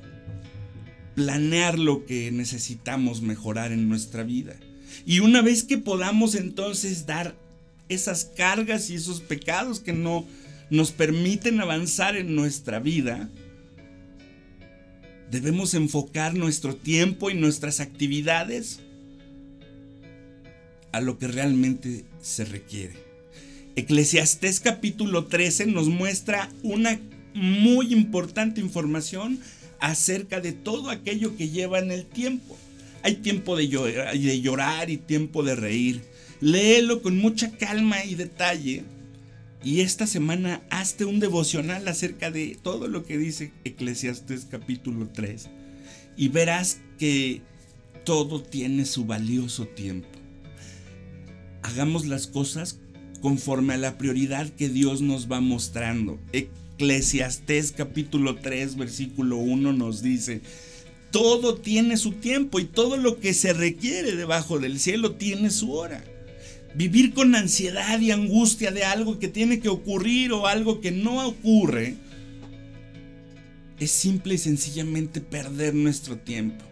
planear 1.14 1.78
lo 1.78 2.04
que 2.04 2.30
necesitamos 2.30 3.22
mejorar 3.22 3.72
en 3.72 3.88
nuestra 3.88 4.22
vida. 4.22 4.54
Y 5.04 5.20
una 5.20 5.42
vez 5.42 5.64
que 5.64 5.78
podamos 5.78 6.34
entonces 6.34 7.06
dar 7.06 7.36
esas 7.88 8.24
cargas 8.24 8.90
y 8.90 8.94
esos 8.94 9.20
pecados 9.20 9.80
que 9.80 9.92
no 9.92 10.26
nos 10.70 10.92
permiten 10.92 11.60
avanzar 11.60 12.16
en 12.16 12.34
nuestra 12.34 12.78
vida, 12.80 13.28
debemos 15.30 15.74
enfocar 15.74 16.34
nuestro 16.34 16.74
tiempo 16.76 17.30
y 17.30 17.34
nuestras 17.34 17.80
actividades 17.80 18.80
a 20.92 21.00
lo 21.00 21.18
que 21.18 21.28
realmente 21.28 22.04
se 22.20 22.44
requiere. 22.44 22.94
Eclesiastés 23.76 24.60
capítulo 24.60 25.26
13 25.26 25.66
nos 25.66 25.88
muestra 25.88 26.50
una 26.62 26.98
muy 27.34 27.92
importante 27.92 28.60
información 28.60 29.38
acerca 29.78 30.40
de 30.40 30.52
todo 30.52 30.88
aquello 30.88 31.36
que 31.36 31.50
lleva 31.50 31.78
en 31.78 31.90
el 31.90 32.06
tiempo. 32.06 32.56
Hay 33.02 33.16
tiempo 33.16 33.56
de 33.56 33.68
llorar, 33.68 34.90
y 34.90 34.96
tiempo 34.96 35.42
de 35.42 35.54
reír. 35.54 36.02
Léelo 36.40 37.00
con 37.02 37.18
mucha 37.18 37.50
calma 37.52 38.04
y 38.04 38.14
detalle. 38.14 38.84
Y 39.64 39.80
esta 39.80 40.06
semana 40.06 40.62
hazte 40.70 41.04
un 41.04 41.18
devocional 41.18 41.88
acerca 41.88 42.30
de 42.30 42.56
todo 42.62 42.88
lo 42.88 43.04
que 43.04 43.18
dice 43.18 43.52
Eclesiastes 43.64 44.46
capítulo 44.50 45.08
3. 45.08 45.48
Y 46.16 46.28
verás 46.28 46.80
que 46.98 47.42
todo 48.04 48.42
tiene 48.42 48.84
su 48.84 49.06
valioso 49.06 49.66
tiempo. 49.66 50.08
Hagamos 51.62 52.06
las 52.06 52.26
cosas 52.26 52.78
conforme 53.20 53.74
a 53.74 53.78
la 53.78 53.98
prioridad 53.98 54.48
que 54.50 54.68
Dios 54.68 55.00
nos 55.00 55.30
va 55.30 55.40
mostrando. 55.40 56.20
Eclesiastés 56.32 57.72
capítulo 57.72 58.36
3 58.36 58.76
versículo 58.76 59.38
1 59.38 59.72
nos 59.72 60.02
dice, 60.02 60.42
todo 61.10 61.56
tiene 61.56 61.96
su 61.96 62.12
tiempo 62.12 62.60
y 62.60 62.66
todo 62.66 62.98
lo 62.98 63.18
que 63.18 63.34
se 63.34 63.52
requiere 63.52 64.14
debajo 64.14 64.58
del 64.58 64.78
cielo 64.78 65.16
tiene 65.16 65.50
su 65.50 65.72
hora. 65.72 66.04
Vivir 66.76 67.14
con 67.14 67.34
ansiedad 67.34 67.98
y 68.00 68.10
angustia 68.10 68.70
de 68.70 68.84
algo 68.84 69.18
que 69.18 69.28
tiene 69.28 69.60
que 69.60 69.70
ocurrir 69.70 70.32
o 70.32 70.46
algo 70.46 70.82
que 70.82 70.90
no 70.90 71.26
ocurre 71.26 71.94
es 73.78 73.90
simple 73.90 74.34
y 74.34 74.38
sencillamente 74.38 75.22
perder 75.22 75.74
nuestro 75.74 76.18
tiempo. 76.18 76.64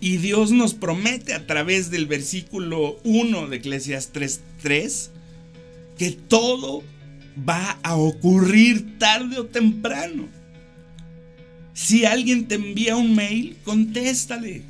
Y 0.00 0.16
Dios 0.18 0.52
nos 0.52 0.72
promete 0.72 1.34
a 1.34 1.46
través 1.46 1.90
del 1.90 2.06
versículo 2.06 2.98
1 3.04 3.48
de 3.48 3.56
Eclesiastes 3.56 4.40
3 4.62 5.10
que 5.98 6.12
todo 6.12 6.82
va 7.48 7.78
a 7.82 7.96
ocurrir 7.96 8.98
tarde 8.98 9.38
o 9.38 9.46
temprano. 9.46 10.28
Si 11.74 12.06
alguien 12.06 12.48
te 12.48 12.54
envía 12.54 12.96
un 12.96 13.14
mail, 13.14 13.58
contéstale. 13.64 14.62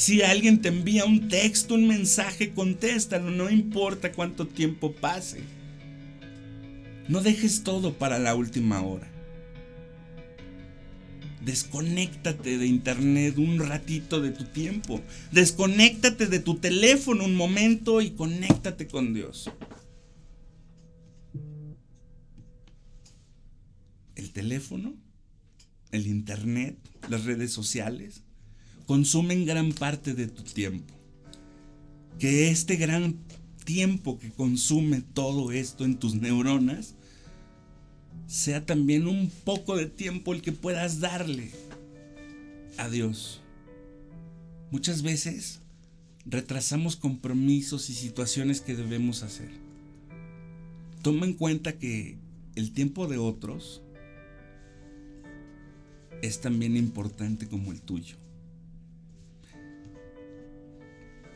Si 0.00 0.22
alguien 0.22 0.62
te 0.62 0.68
envía 0.68 1.04
un 1.04 1.28
texto, 1.28 1.74
un 1.74 1.86
mensaje, 1.86 2.54
contéstalo, 2.54 3.30
no 3.30 3.50
importa 3.50 4.12
cuánto 4.12 4.46
tiempo 4.46 4.92
pase. 4.92 5.42
No 7.06 7.20
dejes 7.20 7.64
todo 7.64 7.92
para 7.92 8.18
la 8.18 8.34
última 8.34 8.80
hora. 8.80 9.06
Desconéctate 11.44 12.56
de 12.56 12.66
internet 12.66 13.36
un 13.36 13.58
ratito 13.58 14.22
de 14.22 14.30
tu 14.30 14.44
tiempo. 14.44 15.02
Desconéctate 15.32 16.28
de 16.28 16.38
tu 16.38 16.54
teléfono 16.54 17.26
un 17.26 17.34
momento 17.34 18.00
y 18.00 18.12
conéctate 18.12 18.86
con 18.86 19.12
Dios. 19.12 19.50
el 24.14 24.32
teléfono, 24.32 24.94
el 25.90 26.06
internet, 26.06 26.78
las 27.10 27.24
redes 27.24 27.52
sociales, 27.52 28.22
consumen 28.90 29.46
gran 29.46 29.70
parte 29.70 30.14
de 30.14 30.26
tu 30.26 30.42
tiempo. 30.42 30.92
Que 32.18 32.50
este 32.50 32.74
gran 32.74 33.14
tiempo 33.64 34.18
que 34.18 34.32
consume 34.32 35.00
todo 35.00 35.52
esto 35.52 35.84
en 35.84 35.96
tus 35.96 36.16
neuronas 36.16 36.96
sea 38.26 38.66
también 38.66 39.06
un 39.06 39.30
poco 39.44 39.76
de 39.76 39.86
tiempo 39.86 40.32
el 40.32 40.42
que 40.42 40.50
puedas 40.50 40.98
darle 40.98 41.52
a 42.78 42.88
Dios. 42.88 43.40
Muchas 44.72 45.02
veces 45.02 45.60
retrasamos 46.26 46.96
compromisos 46.96 47.90
y 47.90 47.94
situaciones 47.94 48.60
que 48.60 48.74
debemos 48.74 49.22
hacer. 49.22 49.52
Toma 51.00 51.26
en 51.26 51.34
cuenta 51.34 51.78
que 51.78 52.18
el 52.56 52.72
tiempo 52.72 53.06
de 53.06 53.18
otros 53.18 53.82
es 56.22 56.40
también 56.40 56.76
importante 56.76 57.46
como 57.46 57.70
el 57.70 57.80
tuyo. 57.82 58.19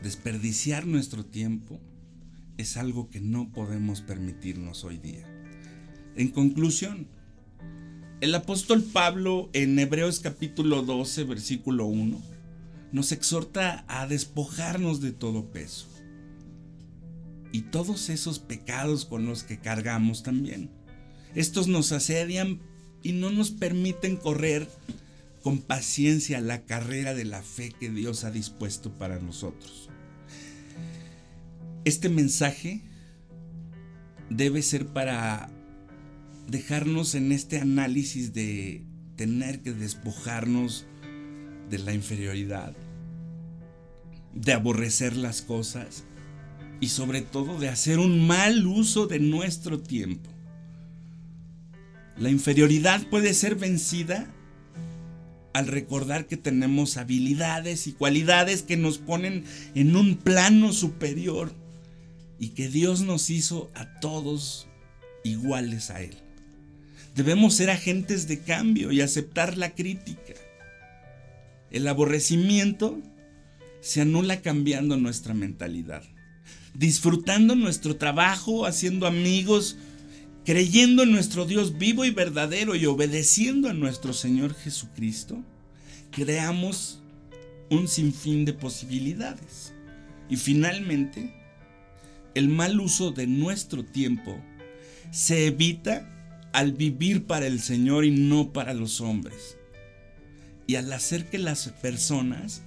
Desperdiciar 0.03 0.85
nuestro 0.85 1.25
tiempo 1.25 1.79
es 2.57 2.77
algo 2.77 3.09
que 3.09 3.19
no 3.19 3.51
podemos 3.51 4.01
permitirnos 4.01 4.83
hoy 4.83 4.97
día. 4.97 5.25
En 6.15 6.29
conclusión, 6.29 7.07
el 8.21 8.33
apóstol 8.35 8.83
Pablo 8.83 9.49
en 9.53 9.77
Hebreos 9.77 10.19
capítulo 10.19 10.83
12, 10.83 11.23
versículo 11.25 11.85
1, 11.85 12.21
nos 12.91 13.11
exhorta 13.11 13.83
a 13.87 14.07
despojarnos 14.07 15.01
de 15.01 15.11
todo 15.11 15.51
peso 15.51 15.87
y 17.51 17.61
todos 17.61 18.09
esos 18.09 18.39
pecados 18.39 19.05
con 19.05 19.25
los 19.25 19.43
que 19.43 19.59
cargamos 19.59 20.23
también. 20.23 20.69
Estos 21.33 21.67
nos 21.67 21.91
asedian 21.91 22.59
y 23.01 23.11
no 23.11 23.31
nos 23.31 23.51
permiten 23.51 24.17
correr 24.17 24.67
con 25.45 25.59
paciencia 25.59 26.41
la 26.41 26.65
carrera 26.65 27.13
de 27.13 27.23
la 27.23 27.43
fe 27.43 27.71
que 27.79 27.91
Dios 27.91 28.23
ha 28.23 28.31
dispuesto 28.31 28.97
para 28.97 29.19
nosotros. 29.19 29.91
Este 31.83 32.09
mensaje 32.09 32.81
debe 34.31 34.63
ser 34.63 34.87
para 34.87 35.51
dejarnos 36.47 37.13
en 37.13 37.31
este 37.31 37.59
análisis 37.59 38.33
de 38.33 38.85
tener 39.17 39.61
que 39.61 39.73
despojarnos 39.73 40.87
de 41.69 41.77
la 41.77 41.93
inferioridad, 41.93 42.75
de 44.33 44.51
aborrecer 44.51 45.15
las 45.15 45.43
cosas 45.43 46.05
y 46.79 46.87
sobre 46.87 47.21
todo 47.21 47.59
de 47.59 47.69
hacer 47.69 47.99
un 47.99 48.25
mal 48.25 48.65
uso 48.65 49.05
de 49.05 49.19
nuestro 49.19 49.79
tiempo. 49.79 50.31
La 52.17 52.31
inferioridad 52.31 53.07
puede 53.11 53.35
ser 53.35 53.53
vencida 53.53 54.34
al 55.55 55.67
recordar 55.67 56.27
que 56.27 56.35
tenemos 56.35 56.97
habilidades 56.97 57.87
y 57.87 57.93
cualidades 57.93 58.61
que 58.61 58.75
nos 58.75 58.97
ponen 58.97 59.45
en 59.73 59.95
un 59.95 60.17
plano 60.17 60.73
superior 60.73 61.53
y 62.37 62.49
que 62.49 62.67
Dios 62.67 62.99
nos 62.99 63.29
hizo 63.29 63.71
a 63.73 64.01
todos 64.01 64.67
iguales 65.23 65.91
a 65.91 66.01
Él. 66.01 66.17
Debemos 67.15 67.53
ser 67.53 67.69
agentes 67.69 68.27
de 68.27 68.39
cambio 68.39 68.91
y 68.91 68.99
aceptar 68.99 69.57
la 69.57 69.73
crítica. 69.73 70.33
El 71.71 71.87
aborrecimiento 71.87 72.99
se 73.79 74.01
anula 74.01 74.41
cambiando 74.41 74.97
nuestra 74.97 75.33
mentalidad, 75.33 76.03
disfrutando 76.73 77.55
nuestro 77.55 77.95
trabajo, 77.95 78.65
haciendo 78.65 79.07
amigos, 79.07 79.77
creyendo 80.45 81.03
en 81.03 81.11
nuestro 81.11 81.45
Dios 81.45 81.77
vivo 81.77 82.05
y 82.05 82.11
verdadero 82.11 82.75
y 82.75 82.85
obedeciendo 82.85 83.67
a 83.67 83.73
nuestro 83.73 84.13
Señor 84.13 84.53
Jesucristo, 84.53 85.43
creamos 86.11 87.01
un 87.71 87.87
sinfín 87.87 88.45
de 88.45 88.53
posibilidades. 88.53 89.73
Y 90.29 90.37
finalmente, 90.37 91.33
el 92.35 92.47
mal 92.47 92.79
uso 92.79 93.11
de 93.11 93.25
nuestro 93.25 93.83
tiempo 93.83 94.39
se 95.11 95.47
evita 95.47 96.11
al 96.53 96.73
vivir 96.73 97.25
para 97.25 97.47
el 97.47 97.59
Señor 97.59 98.05
y 98.05 98.11
no 98.11 98.53
para 98.53 98.75
los 98.75 99.01
hombres. 99.01 99.57
Y 100.67 100.75
al 100.75 100.93
hacer 100.93 101.27
que 101.27 101.39
las 101.39 101.69
personas 101.69 102.61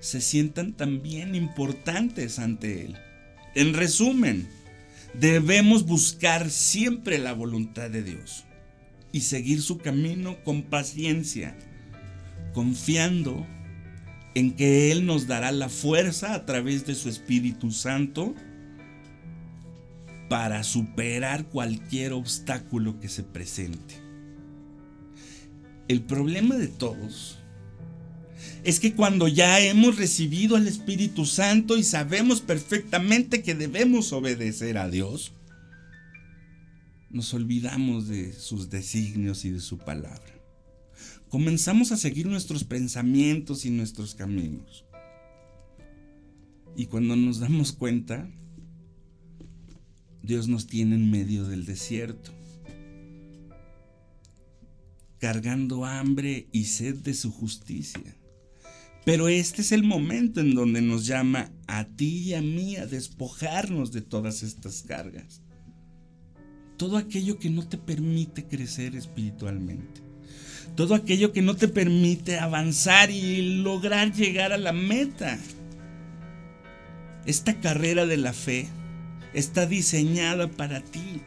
se 0.00 0.20
sientan 0.20 0.72
también 0.72 1.36
importantes 1.36 2.40
ante 2.40 2.84
Él. 2.84 2.96
En 3.54 3.74
resumen, 3.74 4.48
Debemos 5.14 5.84
buscar 5.84 6.50
siempre 6.50 7.18
la 7.18 7.34
voluntad 7.34 7.90
de 7.90 8.02
Dios 8.02 8.44
y 9.12 9.20
seguir 9.20 9.60
su 9.60 9.78
camino 9.78 10.42
con 10.42 10.62
paciencia, 10.62 11.56
confiando 12.54 13.46
en 14.34 14.52
que 14.52 14.90
Él 14.90 15.04
nos 15.04 15.26
dará 15.26 15.52
la 15.52 15.68
fuerza 15.68 16.34
a 16.34 16.46
través 16.46 16.86
de 16.86 16.94
su 16.94 17.10
Espíritu 17.10 17.70
Santo 17.70 18.34
para 20.30 20.64
superar 20.64 21.44
cualquier 21.44 22.14
obstáculo 22.14 22.98
que 22.98 23.10
se 23.10 23.22
presente. 23.22 23.96
El 25.88 26.00
problema 26.00 26.56
de 26.56 26.68
todos 26.68 27.41
es 28.64 28.80
que 28.80 28.94
cuando 28.94 29.28
ya 29.28 29.60
hemos 29.60 29.96
recibido 29.96 30.56
al 30.56 30.68
Espíritu 30.68 31.26
Santo 31.26 31.76
y 31.76 31.82
sabemos 31.82 32.40
perfectamente 32.40 33.42
que 33.42 33.54
debemos 33.54 34.12
obedecer 34.12 34.78
a 34.78 34.88
Dios, 34.88 35.32
nos 37.10 37.34
olvidamos 37.34 38.08
de 38.08 38.32
sus 38.32 38.70
designios 38.70 39.44
y 39.44 39.50
de 39.50 39.60
su 39.60 39.78
palabra. 39.78 40.32
Comenzamos 41.28 41.92
a 41.92 41.96
seguir 41.96 42.26
nuestros 42.26 42.64
pensamientos 42.64 43.64
y 43.64 43.70
nuestros 43.70 44.14
caminos. 44.14 44.84
Y 46.76 46.86
cuando 46.86 47.16
nos 47.16 47.40
damos 47.40 47.72
cuenta, 47.72 48.30
Dios 50.22 50.48
nos 50.48 50.66
tiene 50.66 50.94
en 50.94 51.10
medio 51.10 51.44
del 51.44 51.66
desierto, 51.66 52.32
cargando 55.18 55.84
hambre 55.84 56.48
y 56.52 56.64
sed 56.64 56.96
de 56.96 57.14
su 57.14 57.30
justicia. 57.30 58.16
Pero 59.04 59.28
este 59.28 59.62
es 59.62 59.72
el 59.72 59.82
momento 59.82 60.40
en 60.40 60.54
donde 60.54 60.80
nos 60.80 61.06
llama 61.06 61.50
a 61.66 61.84
ti 61.84 62.18
y 62.18 62.34
a 62.34 62.42
mí 62.42 62.76
a 62.76 62.86
despojarnos 62.86 63.90
de 63.92 64.00
todas 64.00 64.44
estas 64.44 64.82
cargas. 64.82 65.42
Todo 66.76 66.96
aquello 66.96 67.38
que 67.38 67.50
no 67.50 67.66
te 67.66 67.78
permite 67.78 68.44
crecer 68.44 68.94
espiritualmente. 68.94 70.00
Todo 70.76 70.94
aquello 70.94 71.32
que 71.32 71.42
no 71.42 71.56
te 71.56 71.68
permite 71.68 72.38
avanzar 72.38 73.10
y 73.10 73.62
lograr 73.62 74.12
llegar 74.12 74.52
a 74.52 74.58
la 74.58 74.72
meta. 74.72 75.38
Esta 77.26 77.60
carrera 77.60 78.06
de 78.06 78.16
la 78.16 78.32
fe 78.32 78.68
está 79.34 79.66
diseñada 79.66 80.48
para 80.48 80.80
ti. 80.80 81.20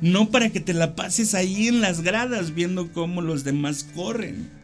No 0.00 0.30
para 0.30 0.50
que 0.50 0.60
te 0.60 0.74
la 0.74 0.96
pases 0.96 1.34
ahí 1.34 1.68
en 1.68 1.80
las 1.80 2.02
gradas 2.02 2.54
viendo 2.54 2.92
cómo 2.92 3.22
los 3.22 3.44
demás 3.44 3.84
corren 3.94 4.55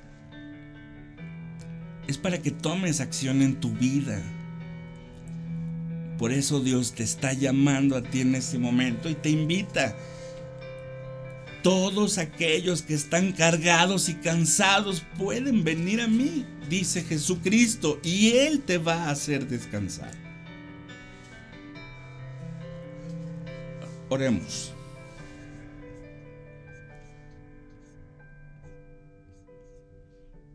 es 2.07 2.19
para 2.19 2.39
que 2.43 2.51
tomes 2.51 3.01
acción 3.01 3.43
en 3.43 3.61
tu 3.61 3.71
vida. 3.73 4.23
Por 6.19 6.33
eso 6.33 6.61
Dios 6.61 6.93
te 6.93 7.03
está 7.03 7.33
llamando 7.33 7.97
a 7.97 8.03
ti 8.03 8.21
en 8.21 8.35
este 8.35 8.59
momento 8.59 9.09
y 9.09 9.15
te 9.15 9.31
invita. 9.31 9.97
Todos 11.63 12.19
aquellos 12.19 12.83
que 12.83 12.95
están 12.95 13.33
cargados 13.33 14.09
y 14.09 14.15
cansados 14.15 15.05
pueden 15.17 15.65
venir 15.65 16.01
a 16.01 16.09
mí, 16.09 16.45
dice 16.69 17.03
Jesucristo, 17.03 18.01
y 18.03 18.33
Él 18.33 18.61
te 18.61 18.79
va 18.79 19.05
a 19.05 19.11
hacer 19.11 19.47
descansar. 19.47 20.11
Oremos. 24.09 24.75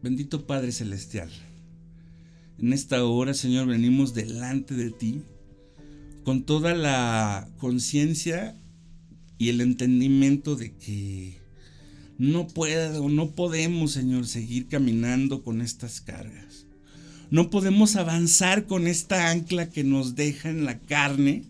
Bendito 0.08 0.48
Padre 0.48 0.72
Celestial, 0.72 1.30
en 2.60 2.72
esta 2.72 3.04
hora, 3.04 3.34
Señor, 3.34 3.68
venimos 3.68 4.14
delante 4.14 4.74
de 4.74 4.90
ti 4.90 5.22
con 6.24 6.44
toda 6.44 6.74
la 6.76 7.50
conciencia 7.58 8.56
y 9.38 9.50
el 9.50 9.60
entendimiento 9.60 10.56
de 10.56 10.74
que 10.78 11.40
no 12.18 12.48
puedo, 12.48 13.10
no 13.10 13.32
podemos, 13.32 13.92
Señor, 13.92 14.28
seguir 14.28 14.70
caminando 14.70 15.44
con 15.44 15.60
estas 15.60 16.00
cargas. 16.00 16.66
No 17.30 17.50
podemos 17.50 17.98
avanzar 17.98 18.66
con 18.66 18.88
esta 18.88 19.30
ancla 19.30 19.70
que 19.70 19.84
nos 19.84 20.16
deja 20.16 20.50
en 20.50 20.64
la 20.64 20.80
carne, 20.80 21.44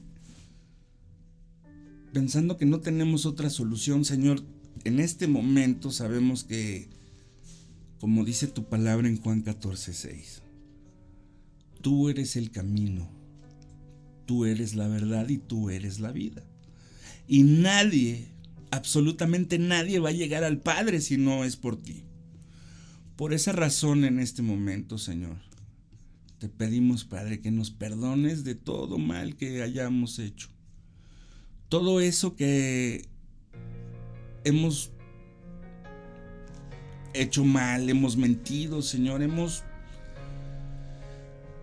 pensando 2.12 2.58
que 2.58 2.66
no 2.66 2.80
tenemos 2.80 3.28
otra 3.28 3.52
solución, 3.52 4.04
Señor. 4.04 4.42
En 4.84 5.00
este 5.00 5.28
momento 5.28 5.92
sabemos 5.92 6.44
que 6.44 6.97
como 8.00 8.24
dice 8.24 8.48
tu 8.48 8.66
palabra 8.66 9.08
en 9.08 9.20
Juan 9.22 9.42
14, 9.42 9.94
6. 9.94 10.44
Tú 11.82 12.10
eres 12.10 12.36
el 12.36 12.52
camino, 12.52 13.10
tú 14.26 14.46
eres 14.46 14.76
la 14.76 14.88
verdad 14.88 15.30
y 15.30 15.38
tú 15.38 15.70
eres 15.70 16.00
la 16.00 16.12
vida. 16.12 16.44
Y 17.28 17.44
nadie, 17.44 18.28
absolutamente 18.72 19.60
nadie 19.60 20.00
va 20.00 20.10
a 20.10 20.14
llegar 20.14 20.44
al 20.44 20.60
Padre 20.60 21.02
si 21.02 21.18
no 21.18 21.44
es 21.44 21.56
por 21.56 21.82
ti. 21.82 22.04
Por 23.16 23.34
esa 23.34 23.52
razón 23.52 24.06
en 24.06 24.20
este 24.20 24.44
momento, 24.44 24.98
Señor, 24.98 25.38
te 26.38 26.50
pedimos, 26.50 27.04
Padre, 27.04 27.42
que 27.42 27.50
nos 27.50 27.72
perdones 27.72 28.44
de 28.44 28.54
todo 28.54 29.00
mal 29.00 29.36
que 29.36 29.64
hayamos 29.64 30.20
hecho. 30.20 30.50
Todo 31.68 32.00
eso 32.00 32.36
que 32.36 33.08
hemos 34.44 34.92
hecho 37.22 37.44
mal, 37.44 37.90
hemos 37.90 38.18
mentido, 38.18 38.82
Señor, 38.82 39.22
hemos... 39.22 39.64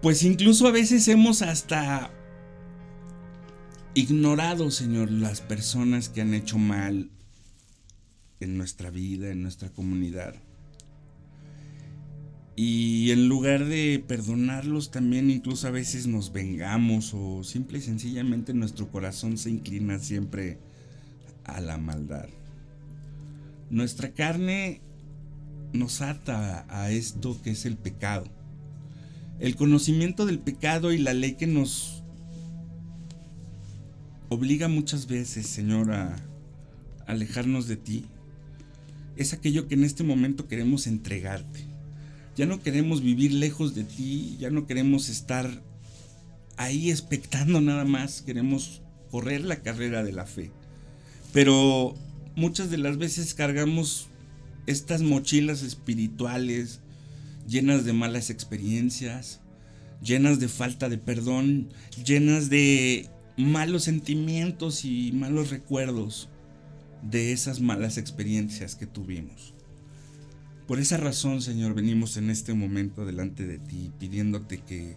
Pues 0.03 0.23
incluso 0.23 0.67
a 0.67 0.71
veces 0.71 1.09
hemos 1.09 1.41
hasta 1.43 2.11
ignorado, 3.95 4.71
Señor, 4.71 5.11
las 5.11 5.41
personas 5.41 6.09
que 6.09 6.21
han 6.21 6.35
hecho 6.35 6.59
mal 6.59 7.11
en 8.41 8.59
nuestra 8.59 8.91
vida, 8.91 9.31
en 9.31 9.43
nuestra 9.43 9.71
comunidad. 9.71 10.35
Y 12.57 13.11
en 13.11 13.29
lugar 13.29 13.65
de 13.65 14.05
perdonarlos, 14.07 14.91
también 14.91 15.31
incluso 15.31 15.67
a 15.67 15.73
veces 15.73 16.07
nos 16.07 16.33
vengamos 16.33 17.13
o 17.15 17.43
simple 17.43 17.79
y 17.79 17.83
sencillamente 17.83 18.55
nuestro 18.55 18.91
corazón 18.91 19.39
se 19.39 19.51
inclina 19.51 19.99
siempre 19.99 20.59
a 21.45 21.61
la 21.61 21.79
maldad. 21.79 22.29
Nuestra 23.71 24.13
carne 24.13 24.83
nos 25.75 26.01
ata 26.01 26.64
a 26.68 26.91
esto 26.91 27.37
que 27.43 27.51
es 27.51 27.66
el 27.66 27.77
pecado. 27.77 28.25
El 29.41 29.57
conocimiento 29.57 30.25
del 30.25 30.39
pecado 30.39 30.93
y 30.93 30.99
la 30.99 31.12
ley 31.12 31.35
que 31.35 31.49
nos 31.49 32.03
obliga 34.29 34.68
muchas 34.68 35.09
veces, 35.09 35.47
Señor, 35.47 35.93
a 35.93 36.16
alejarnos 37.07 37.66
de 37.66 37.77
ti, 37.77 38.05
es 39.16 39.33
aquello 39.33 39.66
que 39.68 39.75
en 39.75 39.85
este 39.85 40.05
momento 40.05 40.47
queremos 40.47 40.87
entregarte. 40.87 41.66
Ya 42.37 42.47
no 42.47 42.62
queremos 42.62 43.03
vivir 43.03 43.33
lejos 43.33 43.75
de 43.75 43.85
ti, 43.85 44.37
ya 44.39 44.51
no 44.51 44.66
queremos 44.66 45.09
estar 45.09 45.62
ahí 46.57 46.91
expectando 46.91 47.61
nada 47.61 47.85
más, 47.85 48.22
queremos 48.22 48.81
correr 49.11 49.45
la 49.45 49.57
carrera 49.57 50.05
de 50.05 50.12
la 50.12 50.27
fe. 50.27 50.53
Pero 51.33 51.95
muchas 52.37 52.70
de 52.70 52.79
las 52.79 52.97
veces 52.97 53.35
cargamos 53.35 54.09
estas 54.67 55.03
mochilas 55.03 55.62
espirituales 55.62 56.81
llenas 57.47 57.85
de 57.85 57.93
malas 57.93 58.31
experiencias, 58.31 59.41
llenas 60.03 60.41
de 60.41 60.49
falta 60.49 60.89
de 60.89 60.99
perdón, 60.99 61.69
llenas 62.05 62.49
de 62.51 63.09
malos 63.37 63.85
sentimientos 63.85 64.85
y 64.85 65.12
malos 65.12 65.51
recuerdos 65.51 66.29
de 67.03 67.33
esas 67.33 67.61
malas 67.61 67.99
experiencias 67.99 68.77
que 68.77 68.87
tuvimos. 68.87 69.55
Por 70.67 70.79
esa 70.79 70.97
razón, 70.97 71.43
Señor, 71.43 71.75
venimos 71.75 72.17
en 72.17 72.31
este 72.31 72.55
momento 72.55 73.05
delante 73.05 73.47
de 73.47 73.59
ti 73.59 73.91
pidiéndote 73.99 74.59
que 74.59 74.97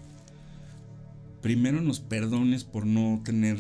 primero 1.42 1.82
nos 1.82 2.00
perdones 2.00 2.64
por 2.64 2.86
no 2.86 3.22
tener 3.26 3.58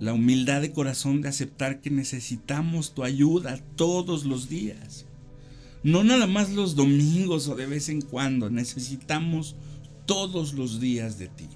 la 0.00 0.14
humildad 0.14 0.62
de 0.62 0.72
corazón 0.72 1.20
de 1.20 1.28
aceptar 1.28 1.82
que 1.82 1.90
necesitamos 1.90 2.94
tu 2.94 3.04
ayuda 3.04 3.58
todos 3.76 4.24
los 4.24 4.48
días. 4.48 5.04
No 5.82 6.04
nada 6.04 6.26
más 6.26 6.50
los 6.50 6.74
domingos 6.74 7.48
o 7.48 7.54
de 7.54 7.66
vez 7.66 7.90
en 7.90 8.00
cuando, 8.00 8.48
necesitamos 8.48 9.56
todos 10.06 10.54
los 10.54 10.80
días 10.80 11.18
de 11.18 11.28
ti. 11.28 11.48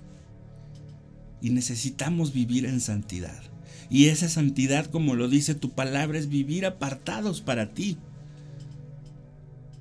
Y 1.40 1.50
necesitamos 1.50 2.34
vivir 2.34 2.66
en 2.66 2.82
santidad. 2.82 3.42
Y 3.88 4.06
esa 4.06 4.28
santidad, 4.28 4.86
como 4.86 5.14
lo 5.14 5.28
dice 5.28 5.54
tu 5.54 5.70
palabra, 5.70 6.18
es 6.18 6.28
vivir 6.28 6.66
apartados 6.66 7.40
para 7.40 7.72
ti. 7.72 7.96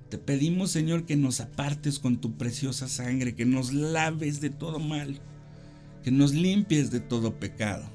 Te 0.10 0.18
pedimos, 0.18 0.72
Señor, 0.72 1.06
que 1.06 1.18
nos 1.18 1.42
apartes 1.42 2.00
con 2.00 2.18
tu 2.18 2.38
preciosa 2.38 2.88
sangre, 2.88 3.36
que 3.36 3.46
nos 3.46 3.74
laves 3.74 4.40
de 4.40 4.52
todo 4.52 4.80
mal, 4.80 5.20
que 6.02 6.12
nos 6.12 6.34
limpies 6.34 6.92
de 6.92 7.02
todo 7.02 7.40
pecado 7.40 7.93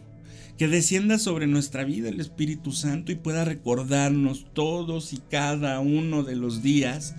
que 0.58 0.66
descienda 0.66 1.20
sobre 1.20 1.46
nuestra 1.46 1.84
vida 1.84 2.08
el 2.08 2.18
Espíritu 2.18 2.72
Santo 2.72 3.12
y 3.12 3.14
pueda 3.14 3.44
recordarnos 3.44 4.44
todos 4.52 5.12
y 5.12 5.18
cada 5.30 5.78
uno 5.78 6.24
de 6.24 6.34
los 6.34 6.62
días 6.62 7.14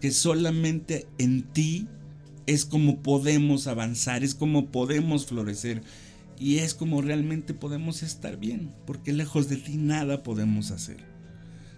que 0.00 0.12
solamente 0.12 1.08
en 1.18 1.42
ti 1.42 1.88
es 2.46 2.64
como 2.64 3.02
podemos 3.02 3.66
avanzar, 3.66 4.22
es 4.22 4.36
como 4.36 4.66
podemos 4.66 5.26
florecer 5.26 5.82
y 6.38 6.58
es 6.58 6.74
como 6.74 7.02
realmente 7.02 7.54
podemos 7.54 8.04
estar 8.04 8.36
bien, 8.36 8.72
porque 8.86 9.12
lejos 9.12 9.48
de 9.48 9.56
ti 9.56 9.76
nada 9.76 10.22
podemos 10.22 10.70
hacer. 10.70 10.98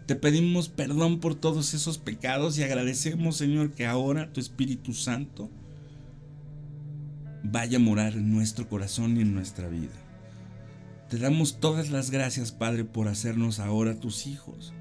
Te 0.05 0.15
pedimos 0.15 0.69
perdón 0.69 1.21
por 1.21 1.35
todos 1.35 1.73
esos 1.73 1.97
pecados 1.97 2.59
y 2.59 2.65
agradecemos, 2.65 3.39
Señor, 3.39 3.73
que 3.73 3.87
ahora 3.87 4.31
tu 4.31 4.41
Espíritu 4.41 4.93
Santo 4.93 5.51
vaya 7.43 7.79
a 7.79 7.81
morar 7.81 8.13
en 8.13 8.31
nuestro 8.31 8.69
corazón 8.69 9.17
y 9.17 9.23
en 9.23 9.35
nuestra 9.35 9.69
vida. 9.69 10.06
Te 11.09 11.19
damos 11.19 11.61
todas 11.61 11.91
las 11.91 12.11
gracias, 12.11 12.51
Padre, 12.51 12.85
por 12.85 13.07
hacernos 13.07 13.61
ahora 13.61 14.01
tus 14.01 14.27
hijos. 14.27 14.73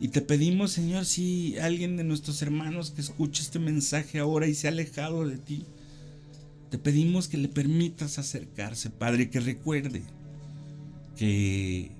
Y 0.00 0.08
te 0.08 0.22
pedimos, 0.22 0.72
Señor, 0.72 1.04
si 1.04 1.58
alguien 1.58 1.96
de 1.96 2.04
nuestros 2.04 2.40
hermanos 2.40 2.90
que 2.90 3.02
escucha 3.02 3.42
este 3.42 3.58
mensaje 3.58 4.18
ahora 4.18 4.46
y 4.46 4.54
se 4.54 4.68
ha 4.68 4.70
alejado 4.70 5.26
de 5.26 5.36
ti, 5.36 5.66
te 6.70 6.78
pedimos 6.78 7.28
que 7.28 7.36
le 7.36 7.48
permitas 7.48 8.18
acercarse, 8.18 8.88
Padre, 8.88 9.28
que 9.28 9.38
recuerde 9.40 10.02
que 11.16 11.92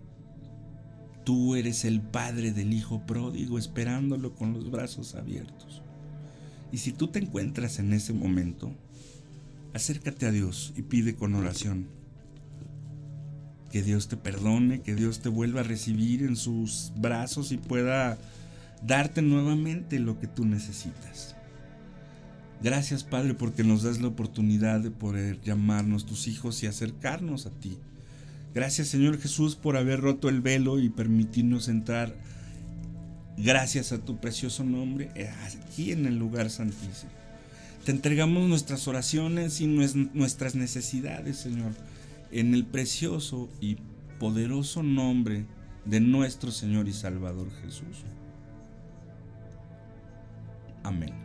tú 1.24 1.54
eres 1.54 1.84
el 1.84 2.00
Padre 2.00 2.52
del 2.52 2.72
Hijo 2.72 3.06
pródigo, 3.06 3.58
esperándolo 3.58 4.34
con 4.34 4.54
los 4.54 4.70
brazos 4.70 5.14
abiertos. 5.14 5.82
Y 6.72 6.78
si 6.78 6.92
tú 6.92 7.08
te 7.08 7.18
encuentras 7.18 7.78
en 7.78 7.92
ese 7.92 8.14
momento, 8.14 8.72
acércate 9.74 10.26
a 10.26 10.32
Dios 10.32 10.72
y 10.76 10.82
pide 10.82 11.14
con 11.14 11.34
oración 11.34 12.03
Que 13.74 13.82
Dios 13.82 14.06
te 14.06 14.16
perdone, 14.16 14.82
que 14.82 14.94
Dios 14.94 15.18
te 15.18 15.28
vuelva 15.28 15.62
a 15.62 15.64
recibir 15.64 16.22
en 16.22 16.36
sus 16.36 16.92
brazos 16.94 17.50
y 17.50 17.56
pueda 17.56 18.16
darte 18.86 19.20
nuevamente 19.20 19.98
lo 19.98 20.20
que 20.20 20.28
tú 20.28 20.44
necesitas. 20.44 21.34
Gracias 22.62 23.02
Padre 23.02 23.34
porque 23.34 23.64
nos 23.64 23.82
das 23.82 24.00
la 24.00 24.06
oportunidad 24.06 24.78
de 24.78 24.92
poder 24.92 25.40
llamarnos 25.40 26.06
tus 26.06 26.28
hijos 26.28 26.62
y 26.62 26.68
acercarnos 26.68 27.46
a 27.46 27.50
ti. 27.50 27.76
Gracias 28.54 28.86
Señor 28.86 29.18
Jesús 29.18 29.56
por 29.56 29.76
haber 29.76 30.00
roto 30.00 30.28
el 30.28 30.40
velo 30.40 30.78
y 30.78 30.88
permitirnos 30.88 31.66
entrar 31.66 32.14
gracias 33.36 33.90
a 33.90 33.98
tu 33.98 34.18
precioso 34.18 34.62
nombre 34.62 35.10
aquí 35.66 35.90
en 35.90 36.06
el 36.06 36.16
lugar 36.16 36.48
santísimo. 36.48 37.10
Te 37.84 37.90
entregamos 37.90 38.48
nuestras 38.48 38.86
oraciones 38.86 39.60
y 39.60 39.66
nuestras 39.66 40.54
necesidades, 40.54 41.38
Señor, 41.38 41.72
en 42.34 42.52
el 42.52 42.66
precioso 42.66 43.48
y 43.60 43.76
poderoso 44.18 44.82
nombre 44.82 45.46
de 45.84 46.00
nuestro 46.00 46.50
Señor 46.50 46.88
y 46.88 46.92
Salvador 46.92 47.48
Jesús. 47.62 48.04
Amén. 50.82 51.23